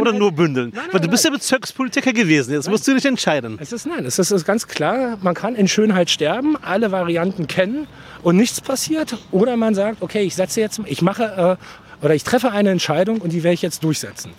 [0.00, 0.70] oder nur bündeln?
[0.70, 2.72] Nein, nein, Weil du bist ja Bezirkspolitiker gewesen, jetzt nein.
[2.72, 3.58] musst du dich entscheiden.
[3.60, 6.92] Es ist nein, es ist, es ist ganz klar, man kann in Schönheit sterben, alle
[6.92, 7.86] Varianten kennen
[8.22, 9.16] und nichts passiert.
[9.30, 11.58] Oder man sagt, okay, ich setze jetzt, ich mache
[12.02, 14.32] äh, oder ich treffe eine Entscheidung und die werde ich jetzt durchsetzen.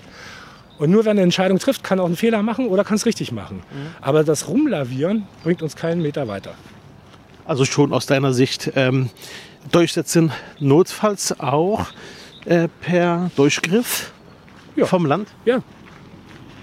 [0.77, 3.31] Und nur wer eine Entscheidung trifft, kann auch einen Fehler machen oder kann es richtig
[3.31, 3.57] machen.
[3.57, 3.87] Mhm.
[4.01, 6.53] Aber das Rumlavieren bringt uns keinen Meter weiter.
[7.45, 9.09] Also schon aus deiner Sicht ähm,
[9.71, 11.87] durchsetzen, notfalls auch
[12.45, 14.11] äh, per Durchgriff
[14.75, 14.85] ja.
[14.85, 15.29] vom Land?
[15.45, 15.61] Ja.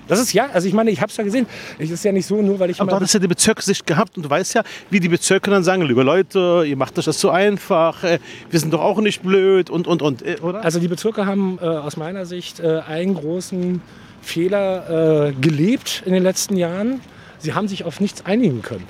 [0.08, 1.46] Das ist ja, also ich meine, ich habe es ja gesehen.
[1.78, 2.80] Es ist ja nicht so, nur weil ich.
[2.80, 5.62] Aber du hast ja die Bezirkssicht gehabt und du weißt ja, wie die Bezirke dann
[5.62, 8.18] sagen: Liebe Leute, ihr macht euch das zu einfach, äh,
[8.50, 10.64] wir sind doch auch nicht blöd und und und, äh, oder?
[10.64, 13.80] Also die Bezirke haben äh, aus meiner Sicht äh, einen großen
[14.20, 17.00] Fehler äh, gelebt in den letzten Jahren.
[17.38, 18.86] Sie haben sich auf nichts einigen können.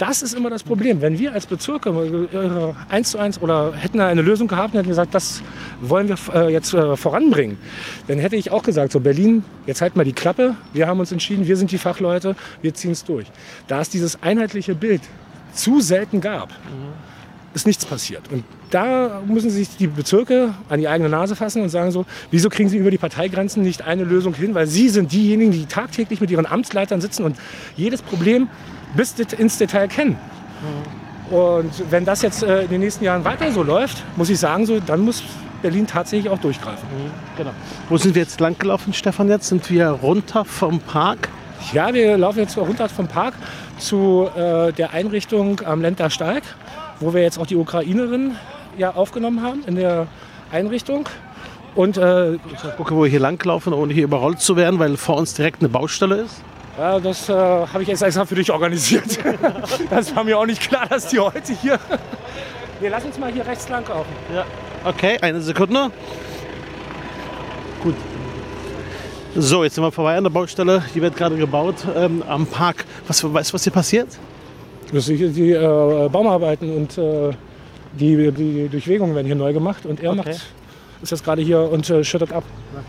[0.00, 1.02] Das ist immer das Problem.
[1.02, 4.88] Wenn wir als Bezirke äh, eins zu eins oder hätten eine Lösung gehabt und hätten
[4.88, 5.42] gesagt, das
[5.82, 7.58] wollen wir äh, jetzt äh, voranbringen,
[8.08, 11.12] dann hätte ich auch gesagt, so Berlin, jetzt halt mal die Klappe, wir haben uns
[11.12, 13.26] entschieden, wir sind die Fachleute, wir ziehen es durch.
[13.68, 15.02] Da es dieses einheitliche Bild
[15.52, 16.48] zu selten gab,
[17.52, 18.22] ist nichts passiert.
[18.32, 22.48] Und da müssen sich die Bezirke an die eigene Nase fassen und sagen so, wieso
[22.48, 24.54] kriegen sie über die Parteigrenzen nicht eine Lösung hin?
[24.54, 27.36] Weil sie sind diejenigen, die tagtäglich mit ihren Amtsleitern sitzen und
[27.76, 28.48] jedes Problem
[28.94, 30.16] bis ins Detail kennen.
[31.30, 34.66] Und wenn das jetzt äh, in den nächsten Jahren weiter so läuft, muss ich sagen,
[34.66, 35.22] so, dann muss
[35.62, 36.88] Berlin tatsächlich auch durchgreifen.
[36.88, 37.50] Mhm, genau.
[37.88, 39.28] Wo sind wir jetzt lang gelaufen, Stefan?
[39.28, 41.28] Jetzt sind wir runter vom Park.
[41.72, 43.34] Ja, wir laufen jetzt runter vom Park
[43.78, 46.42] zu äh, der Einrichtung am Lenter Steig,
[46.98, 48.36] wo wir jetzt auch die Ukrainerin
[48.76, 50.06] ja aufgenommen haben in der
[50.50, 51.08] Einrichtung.
[51.74, 52.40] Und äh, ich
[52.76, 55.68] gucke, wo wir hier langlaufen, ohne hier überrollt zu werden, weil vor uns direkt eine
[55.68, 56.42] Baustelle ist.
[56.78, 59.18] Ja, das äh, habe ich jetzt extra für dich organisiert.
[59.90, 61.78] das war mir auch nicht klar, dass die heute hier.
[62.80, 64.12] Wir lassen uns mal hier rechts lang laufen.
[64.34, 64.44] Ja.
[64.84, 65.90] Okay, eine Sekunde.
[67.82, 67.94] Gut.
[69.36, 70.82] So, jetzt sind wir vorbei an der Baustelle.
[70.94, 72.84] Die wird gerade gebaut ähm, am Park.
[73.06, 74.08] Was, weißt du, was hier passiert?
[74.92, 77.30] Das die, die äh, Baumarbeiten und äh,
[77.92, 79.86] die, die Durchwegungen werden hier neu gemacht.
[79.86, 80.16] Und er okay.
[80.16, 80.40] macht,
[81.02, 82.44] ist jetzt gerade hier und äh, schüttet ab.
[82.74, 82.82] Ja.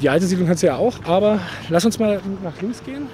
[0.00, 3.06] Die alte Siedlung kannst du ja auch, aber lass uns mal nach links gehen.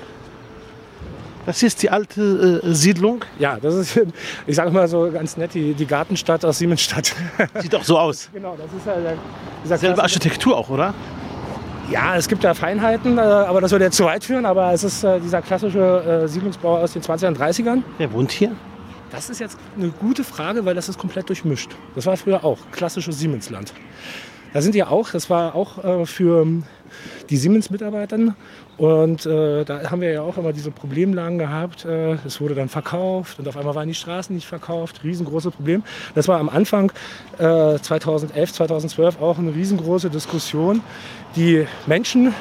[1.45, 3.25] Das hier ist die alte äh, Siedlung?
[3.39, 4.01] Ja, das ist,
[4.47, 7.15] ich sage mal so ganz nett, die, die Gartenstadt aus Siemensstadt.
[7.61, 8.29] Sieht doch so aus.
[8.33, 9.15] Genau, das ist ja der,
[9.65, 10.93] dieser Selbe Architektur auch, oder?
[11.91, 14.45] Ja, es gibt da Feinheiten, äh, aber das würde jetzt zu weit führen.
[14.45, 17.83] Aber es ist äh, dieser klassische äh, Siedlungsbau aus den 20er und 30ern.
[17.99, 18.57] Wer wohnt hier?
[19.13, 21.71] Das ist jetzt eine gute Frage, weil das ist komplett durchmischt.
[21.95, 23.73] Das war früher auch klassisches Siemensland.
[24.53, 26.47] Da sind ja auch, das war auch äh, für
[27.31, 28.35] die Siemens-Mitarbeitern.
[28.79, 31.85] Und äh, da haben wir ja auch immer diese Problemlagen gehabt.
[31.85, 35.03] Äh, es wurde dann verkauft und auf einmal waren die Straßen nicht verkauft.
[35.03, 35.83] Riesengroßes Problem.
[36.15, 36.93] Das war am Anfang
[37.39, 40.83] äh, 2011, 2012 auch eine riesengroße Diskussion.
[41.37, 42.35] Die Menschen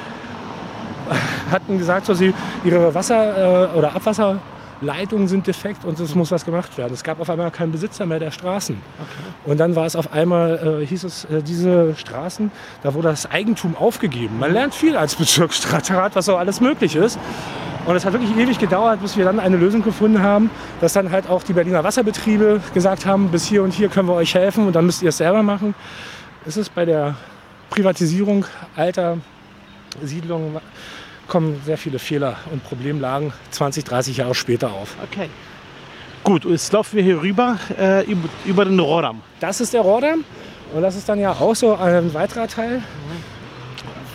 [1.50, 2.34] hatten gesagt, dass sie
[2.64, 4.40] ihre Wasser- äh, oder Abwasser
[4.80, 6.92] Leitungen sind defekt und es muss was gemacht werden.
[6.92, 8.76] Es gab auf einmal keinen Besitzer mehr der Straßen.
[8.76, 9.50] Okay.
[9.50, 12.50] Und dann war es auf einmal, äh, hieß es, äh, diese Straßen,
[12.82, 14.38] da wurde das Eigentum aufgegeben.
[14.38, 17.18] Man lernt viel als Bezirksstadtrat, was so alles möglich ist.
[17.86, 20.50] Und es hat wirklich ewig gedauert, bis wir dann eine Lösung gefunden haben,
[20.80, 24.14] dass dann halt auch die Berliner Wasserbetriebe gesagt haben, bis hier und hier können wir
[24.14, 25.74] euch helfen und dann müsst ihr es selber machen.
[26.44, 27.14] Es ist bei der
[27.70, 29.18] Privatisierung alter
[30.02, 30.56] Siedlungen
[31.26, 34.96] kommen sehr viele Fehler und Problemlagen 20, 30 Jahre später auf.
[35.02, 35.28] Okay.
[36.24, 39.22] Gut, jetzt laufen wir hier rüber äh, über, über, den Rohrdamm.
[39.38, 40.24] Das ist der Rohrdamm
[40.74, 42.82] und das ist dann ja auch so ein weiterer Teil.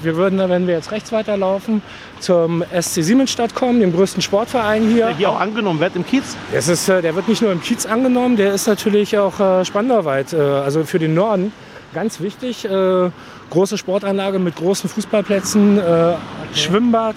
[0.02, 1.82] Wir würden, wenn wir jetzt rechts weiterlaufen,
[2.20, 5.08] zum SC Siemensstadt kommen, dem größten Sportverein hier.
[5.08, 6.36] Der hier auch angenommen wird im Kiez?
[6.52, 9.64] Das ist, äh, der wird nicht nur im Kiez angenommen, der ist natürlich auch äh,
[9.64, 11.54] spandauweit, äh, also für den Norden
[11.94, 12.66] ganz wichtig.
[12.66, 13.10] Äh,
[13.52, 16.18] große Sportanlage mit großen Fußballplätzen, äh, okay.
[16.56, 17.16] Schwimmbad,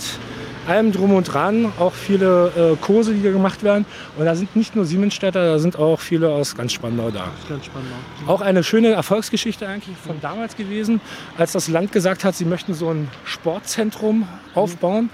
[0.66, 1.72] allem drum und dran.
[1.78, 3.86] Auch viele äh, Kurse, die hier gemacht werden.
[4.18, 7.28] Und da sind nicht nur Siemensstädter, da sind auch viele aus ganz Spandau da.
[7.48, 7.94] Ganz Spandau.
[8.26, 11.00] Auch eine schöne Erfolgsgeschichte eigentlich von damals gewesen,
[11.38, 15.10] als das Land gesagt hat, sie möchten so ein Sportzentrum aufbauen.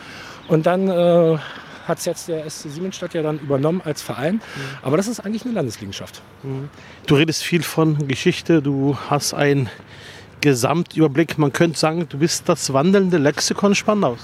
[0.49, 1.39] Und dann äh,
[1.87, 4.37] hat es jetzt der SC Siemensstadt ja dann übernommen als Verein.
[4.37, 4.41] Mhm.
[4.83, 6.23] Aber das ist eigentlich eine Landesliegenschaft.
[6.43, 6.71] Mhm.
[7.07, 9.69] Du redest viel von Geschichte, du hast einen
[10.41, 11.39] Gesamtüberblick.
[11.39, 14.21] Man könnte sagen, du bist das wandelnde Lexikon Spandaus.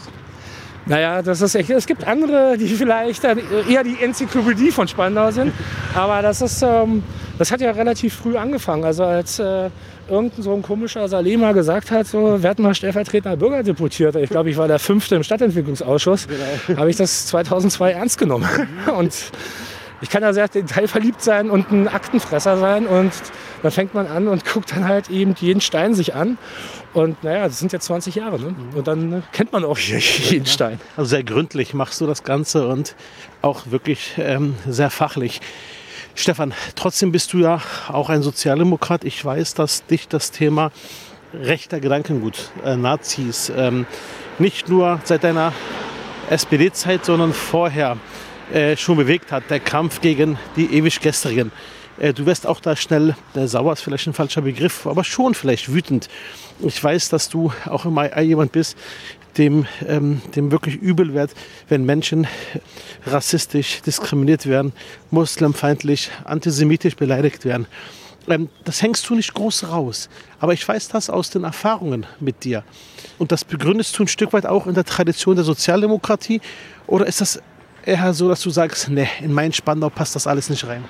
[0.88, 5.52] Naja, das ist echt, es gibt andere, die vielleicht eher die Enzyklopädie von Spandau sind.
[5.94, 7.02] Aber das ist, ähm,
[7.38, 8.84] das hat ja relativ früh angefangen.
[8.84, 9.68] Also als äh,
[10.08, 14.22] irgendein so ein komischer Salema gesagt hat, so werden mal stellvertretender Bürgerdeputierter.
[14.22, 16.28] Ich glaube, ich war der fünfte im Stadtentwicklungsausschuss.
[16.66, 16.78] Genau.
[16.78, 18.48] Habe ich das 2002 ernst genommen.
[18.96, 19.12] Und
[20.06, 22.86] ich kann da sehr detailverliebt sein und ein Aktenfresser sein.
[22.86, 23.10] Und
[23.64, 26.38] dann fängt man an und guckt dann halt eben jeden Stein sich an.
[26.94, 28.38] Und naja, das sind jetzt 20 Jahre.
[28.38, 28.54] Ne?
[28.76, 30.78] Und dann äh, kennt man auch jeden Stein.
[30.96, 32.94] Also sehr gründlich machst du das Ganze und
[33.42, 35.40] auch wirklich ähm, sehr fachlich.
[36.14, 39.02] Stefan, trotzdem bist du ja auch ein Sozialdemokrat.
[39.02, 40.70] Ich weiß, dass dich das Thema
[41.34, 43.86] rechter Gedankengut, äh, Nazis, ähm,
[44.38, 45.52] nicht nur seit deiner
[46.30, 47.96] SPD-Zeit, sondern vorher
[48.52, 49.50] äh, schon bewegt hat.
[49.50, 51.52] Der Kampf gegen die ewig Gestrigen.
[51.98, 55.34] Äh, du wirst auch da schnell, äh, sauer ist vielleicht ein falscher Begriff, aber schon
[55.34, 56.08] vielleicht wütend.
[56.60, 58.76] Ich weiß, dass du auch immer jemand bist,
[59.36, 61.32] dem, ähm, dem wirklich übel wird,
[61.68, 62.26] wenn Menschen
[63.06, 64.72] rassistisch diskriminiert werden,
[65.10, 67.66] muslimfeindlich, antisemitisch beleidigt werden.
[68.28, 70.08] Ähm, das hängst du nicht groß raus.
[70.40, 72.64] Aber ich weiß das aus den Erfahrungen mit dir.
[73.18, 76.40] Und das begründest du ein Stück weit auch in der Tradition der Sozialdemokratie.
[76.86, 77.40] Oder ist das
[77.86, 80.84] eher so, dass du sagst, nee, in mein Spandau passt das alles nicht rein?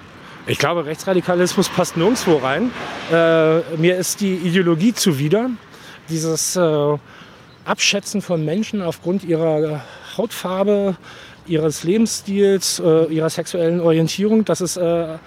[0.48, 2.70] Ich glaube, Rechtsradikalismus passt nirgendwo rein.
[3.12, 5.50] Äh, mir ist die Ideologie zuwider.
[6.08, 6.98] Dieses äh,
[7.64, 9.82] Abschätzen von Menschen aufgrund ihrer
[10.16, 10.96] Hautfarbe,
[11.46, 15.18] ihres Lebensstils, äh, ihrer sexuellen Orientierung, das ist, äh,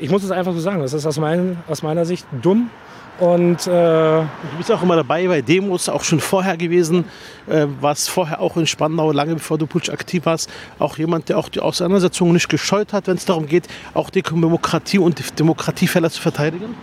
[0.00, 2.70] ich muss es einfach so sagen, das ist aus, mein, aus meiner Sicht dumm
[3.20, 4.26] und äh, du
[4.56, 7.04] bist auch immer dabei bei Demos, auch schon vorher gewesen,
[7.48, 11.36] äh, warst vorher auch in Spandau, lange bevor du Putsch aktiv warst, auch jemand, der
[11.36, 15.34] auch die Auseinandersetzungen nicht gescheut hat, wenn es darum geht, auch die Demokratie und die
[15.34, 16.74] Demokratiefälle zu verteidigen?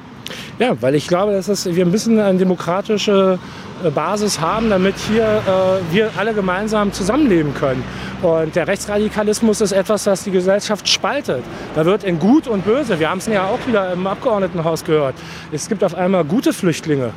[0.59, 3.39] Ja, weil ich glaube, dass wir ein bisschen eine demokratische
[3.83, 7.83] äh, Basis haben, damit hier äh, wir alle gemeinsam zusammenleben können.
[8.21, 11.43] Und der Rechtsradikalismus ist etwas, das die Gesellschaft spaltet.
[11.75, 15.15] Da wird in Gut und Böse, wir haben es ja auch wieder im Abgeordnetenhaus gehört,
[15.51, 17.11] es gibt auf einmal gute Flüchtlinge.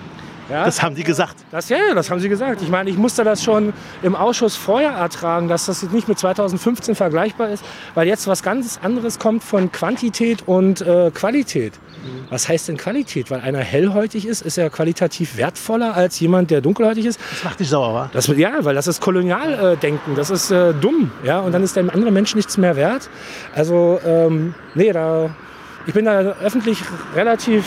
[0.50, 0.64] Ja?
[0.64, 1.36] Das haben die gesagt.
[1.50, 2.62] Das, ja, das haben sie gesagt.
[2.62, 3.72] Ich meine, ich musste das schon
[4.02, 8.42] im Ausschuss vorher ertragen, dass das jetzt nicht mit 2015 vergleichbar ist, weil jetzt was
[8.42, 11.74] ganz anderes kommt von Quantität und äh, Qualität.
[12.02, 12.24] Mhm.
[12.30, 13.30] Was heißt denn Qualität?
[13.30, 17.20] Weil einer hellhäutig ist, ist er qualitativ wertvoller als jemand, der dunkelhäutig ist.
[17.30, 18.10] Das macht dich sauer, wa?
[18.12, 21.10] Das, ja, weil das ist Kolonialdenken, äh, das ist äh, dumm.
[21.24, 21.40] Ja?
[21.40, 23.08] Und dann ist der andere Mensch nichts mehr wert.
[23.54, 25.30] Also, ähm, nee, da,
[25.86, 26.82] ich bin da öffentlich
[27.14, 27.64] relativ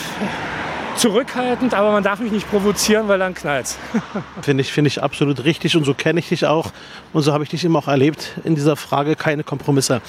[0.95, 3.75] zurückhaltend, aber man darf mich nicht provozieren, weil dann knallt
[4.41, 6.71] Finde ich, find ich absolut richtig und so kenne ich dich auch
[7.13, 10.01] und so habe ich dich immer auch erlebt in dieser Frage, keine Kompromisse.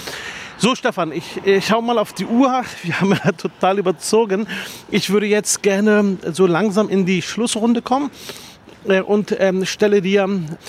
[0.57, 2.62] So, Stefan, ich, ich schau mal auf die Uhr.
[2.82, 4.47] Wir haben ja total überzogen.
[4.89, 8.11] Ich würde jetzt gerne so langsam in die Schlussrunde kommen
[8.87, 10.28] äh, und ähm, stelle dir,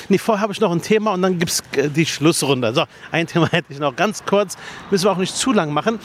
[0.09, 2.73] nee, vorher habe ich noch ein Thema und dann gibt es äh, die Schlussrunde.
[2.73, 4.57] So, ein Thema hätte ich noch ganz kurz,
[4.89, 5.99] müssen wir auch nicht zu lang machen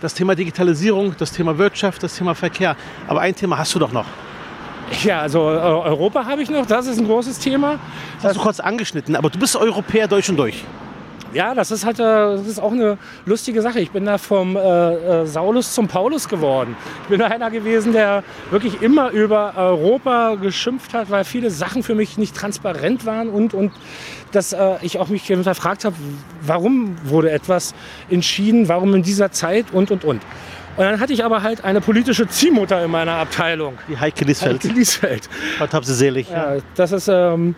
[0.00, 2.76] das Thema Digitalisierung, das Thema Wirtschaft, das Thema Verkehr.
[3.06, 4.06] Aber ein Thema hast du doch noch.
[5.04, 7.78] Ja, also äh, Europa habe ich noch, das ist ein großes Thema.
[8.16, 10.64] Das hast du kurz angeschnitten, aber du bist Europäer durch und durch.
[11.34, 13.80] Ja, das ist halt äh, das ist auch eine lustige Sache.
[13.80, 16.74] Ich bin da vom äh, äh, Saulus zum Paulus geworden.
[17.02, 21.82] Ich bin da einer gewesen, der wirklich immer über Europa geschimpft hat, weil viele Sachen
[21.82, 23.72] für mich nicht transparent waren und, und
[24.32, 25.96] dass äh, ich auch mich hinterfragt habe,
[26.42, 27.74] warum wurde etwas
[28.08, 30.22] entschieden, warum in dieser Zeit und, und, und.
[30.78, 33.78] Und dann hatte ich aber halt eine politische Ziehmutter in meiner Abteilung.
[33.88, 34.62] Die Heike Liesfeld.
[34.62, 35.28] Heike Liesfeld.
[35.58, 36.30] Gott hab sie selig.
[36.30, 37.56] Ja, das ist ähm,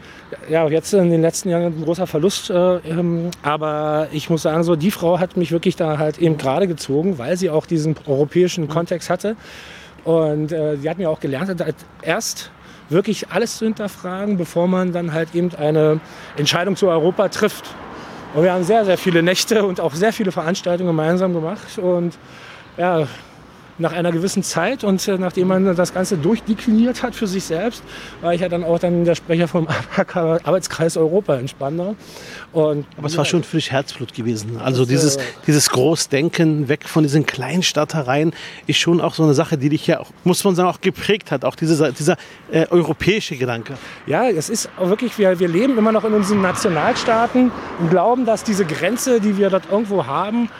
[0.48, 2.48] ja, jetzt in den letzten Jahren ein großer Verlust.
[2.48, 6.38] Äh, ähm, aber ich muss sagen, so, die Frau hat mich wirklich da halt eben
[6.38, 9.36] gerade gezogen, weil sie auch diesen europäischen Kontext hatte.
[10.04, 12.50] Und äh, sie hat mir auch gelernt, halt erst
[12.88, 16.00] wirklich alles zu hinterfragen, bevor man dann halt eben eine
[16.38, 17.66] Entscheidung zu Europa trifft.
[18.32, 21.78] Und wir haben sehr, sehr viele Nächte und auch sehr viele Veranstaltungen gemeinsam gemacht.
[21.78, 22.16] Und
[22.80, 23.06] ja,
[23.76, 27.82] nach einer gewissen Zeit und äh, nachdem man das Ganze durchdekliniert hat für sich selbst,
[28.20, 29.68] war ich ja dann auch dann der Sprecher vom
[30.14, 31.96] Arbeitskreis Europa in Spandau.
[32.52, 34.58] Und Aber es war schon für dich Herzblut gewesen.
[34.62, 38.32] Also dieses, äh, dieses Großdenken weg von diesen Kleinstadtereien
[38.66, 41.30] ist schon auch so eine Sache, die dich ja auch, muss man sagen, auch geprägt
[41.30, 41.44] hat.
[41.44, 42.16] Auch dieser, dieser
[42.50, 43.74] äh, europäische Gedanke.
[44.06, 48.44] Ja, es ist wirklich, wir, wir leben immer noch in unseren Nationalstaaten und glauben, dass
[48.44, 50.50] diese Grenze, die wir dort irgendwo haben,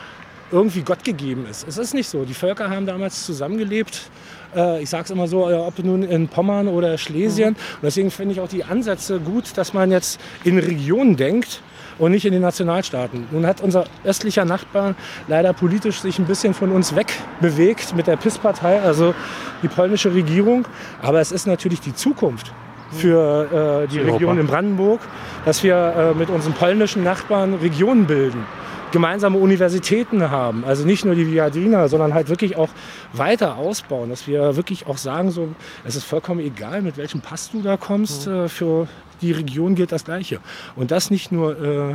[0.51, 1.67] irgendwie Gott gegeben ist.
[1.67, 2.25] Es ist nicht so.
[2.25, 4.11] Die Völker haben damals zusammengelebt.
[4.55, 7.51] Äh, ich sage es immer so, äh, ob nun in Pommern oder Schlesien.
[7.51, 7.75] Mhm.
[7.77, 11.63] Und deswegen finde ich auch die Ansätze gut, dass man jetzt in Regionen denkt
[11.99, 13.27] und nicht in den Nationalstaaten.
[13.31, 14.95] Nun hat unser östlicher Nachbar
[15.29, 19.15] leider politisch sich ein bisschen von uns wegbewegt mit der PIS-Partei, also
[19.63, 20.67] die polnische Regierung.
[21.03, 22.53] Aber es ist natürlich die Zukunft
[22.91, 24.15] für äh, die Europa.
[24.15, 25.01] Region in Brandenburg,
[25.45, 28.45] dass wir äh, mit unseren polnischen Nachbarn Regionen bilden
[28.93, 30.65] gemeinsame Universitäten haben.
[30.65, 32.71] Also nicht nur die Viadrina, sondern halt wirklich auch
[33.13, 34.11] weiter ausbauen.
[34.11, 35.49] Dass wir wirklich auch sagen, so,
[35.85, 38.27] es ist vollkommen egal, mit welchem Pass du da kommst.
[38.27, 38.89] Äh, für
[39.23, 40.41] die Region gilt das Gleiche.
[40.77, 41.95] Und das nicht nur äh,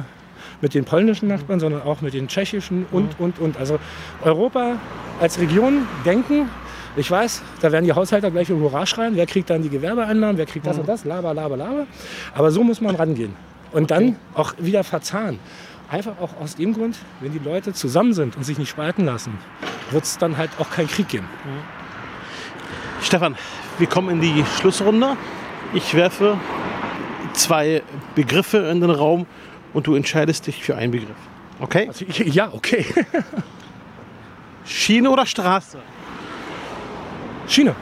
[0.61, 3.57] mit den polnischen Nachbarn, sondern auch mit den tschechischen und, und, und.
[3.57, 3.79] Also
[4.23, 4.77] Europa
[5.19, 6.49] als Region denken.
[6.97, 9.15] Ich weiß, da werden die Haushalter gleich um Hurra schreien.
[9.15, 10.37] Wer kriegt dann die Gewerbeeinnahmen?
[10.37, 11.03] Wer kriegt das und das?
[11.03, 11.87] Laber, laber, laber.
[12.33, 13.35] Aber so muss man rangehen.
[13.73, 15.39] Und dann auch wieder verzahnen.
[15.89, 19.37] Einfach auch aus dem Grund, wenn die Leute zusammen sind und sich nicht spalten lassen,
[19.91, 21.27] wird es dann halt auch keinen Krieg geben.
[23.01, 23.35] Stefan,
[23.77, 25.15] wir kommen in die Schlussrunde.
[25.73, 26.39] Ich werfe
[27.33, 27.83] zwei
[28.15, 29.27] Begriffe in den Raum
[29.73, 31.15] und du entscheidest dich für einen Begriff.
[31.59, 31.87] Okay?
[31.87, 32.85] Also, ja, okay.
[34.65, 35.77] Schiene oder Straße?
[37.47, 37.75] Schiene.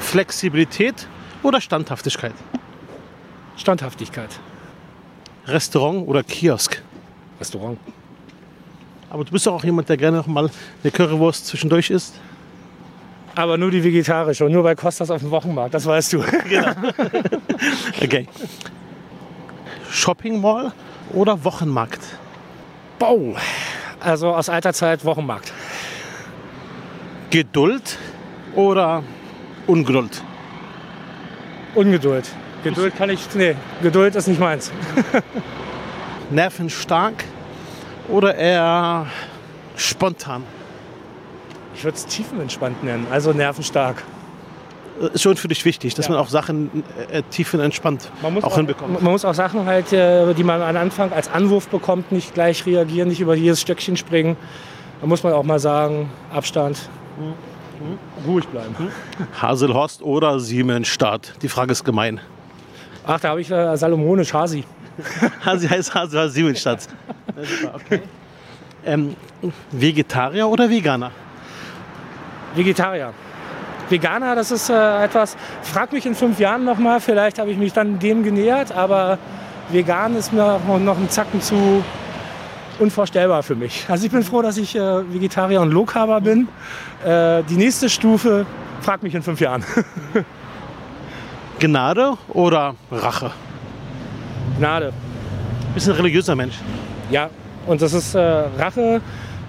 [0.00, 1.08] Flexibilität
[1.42, 2.34] oder Standhaftigkeit?
[3.56, 4.38] Standhaftigkeit.
[5.50, 6.82] Restaurant oder Kiosk?
[7.38, 7.78] Restaurant.
[9.10, 10.50] Aber du bist doch auch jemand, der gerne noch mal
[10.82, 12.14] eine Currywurst zwischendurch isst.
[13.34, 16.24] Aber nur die vegetarische und nur bei Costas auf dem Wochenmarkt, das weißt du.
[18.02, 18.26] Okay.
[19.90, 20.72] Shopping Mall
[21.12, 22.00] oder Wochenmarkt?
[22.98, 23.34] Bau.
[24.00, 25.52] Also aus alter Zeit Wochenmarkt.
[27.30, 27.98] Geduld
[28.54, 29.02] oder
[29.66, 30.22] Ungeduld?
[31.74, 32.28] Ungeduld.
[32.64, 33.20] Geduld kann ich.
[33.34, 34.70] Nee, Geduld ist nicht meins.
[36.30, 37.24] Nervenstark
[38.08, 39.06] oder eher
[39.76, 40.44] spontan?
[41.74, 44.02] Ich würde es tiefenentspannt nennen, also nervenstark.
[45.00, 46.12] Äh, Ist schon für dich wichtig, dass Ja.
[46.12, 49.02] man auch Sachen äh, tiefenentspannt Man muss auch, auch, hinbekommt.
[49.02, 52.66] man muss auch Sachen halt, äh, die man am Anfang als Anwurf bekommt, nicht gleich
[52.66, 54.36] reagieren, nicht über jedes Stöckchen springen.
[55.00, 56.78] Da muss man auch mal sagen, Abstand,
[58.26, 58.74] ruhig bleiben.
[59.40, 61.32] Haselhorst oder Siemensstadt?
[61.40, 62.20] Die Frage ist gemein.
[63.12, 64.62] Ach, da habe ich äh, salomonisch Hasi.
[65.44, 66.86] Hasi heißt Haselhorst Siemensstadt.
[67.36, 68.02] Ja, super, okay.
[68.86, 69.16] ähm,
[69.72, 71.10] Vegetarier oder Veganer?
[72.54, 73.12] Vegetarier.
[73.88, 77.72] Veganer, das ist äh, etwas, frag mich in fünf Jahren nochmal, vielleicht habe ich mich
[77.72, 79.18] dann dem genähert, aber
[79.70, 81.82] vegan ist mir noch einen Zacken zu
[82.78, 83.86] unvorstellbar für mich.
[83.88, 86.46] Also ich bin froh, dass ich äh, Vegetarier und Low-Carber bin.
[87.04, 88.46] Äh, die nächste Stufe,
[88.80, 89.64] frag mich in fünf Jahren.
[91.60, 93.30] Gnade oder Rache?
[94.58, 94.92] Gnade.
[95.74, 96.54] Bist ein religiöser Mensch.
[97.10, 97.28] Ja,
[97.66, 98.18] und das ist äh,
[98.58, 99.02] Rache.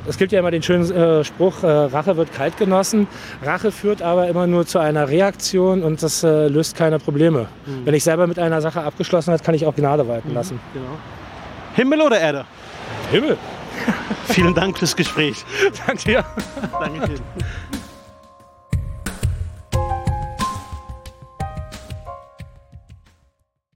[0.08, 3.08] Es gibt ja immer den schönen äh, Spruch, äh, Rache wird kalt genossen.
[3.44, 7.48] Rache führt aber immer nur zu einer Reaktion und das äh, löst keine Probleme.
[7.86, 10.60] Wenn ich selber mit einer Sache abgeschlossen habe, kann ich auch Gnade walten lassen.
[11.76, 12.46] Himmel oder Erde?
[13.12, 13.38] Himmel.
[14.26, 15.46] Vielen Dank fürs Gespräch.
[15.88, 16.26] Danke dir.
[16.78, 17.22] Danke schön.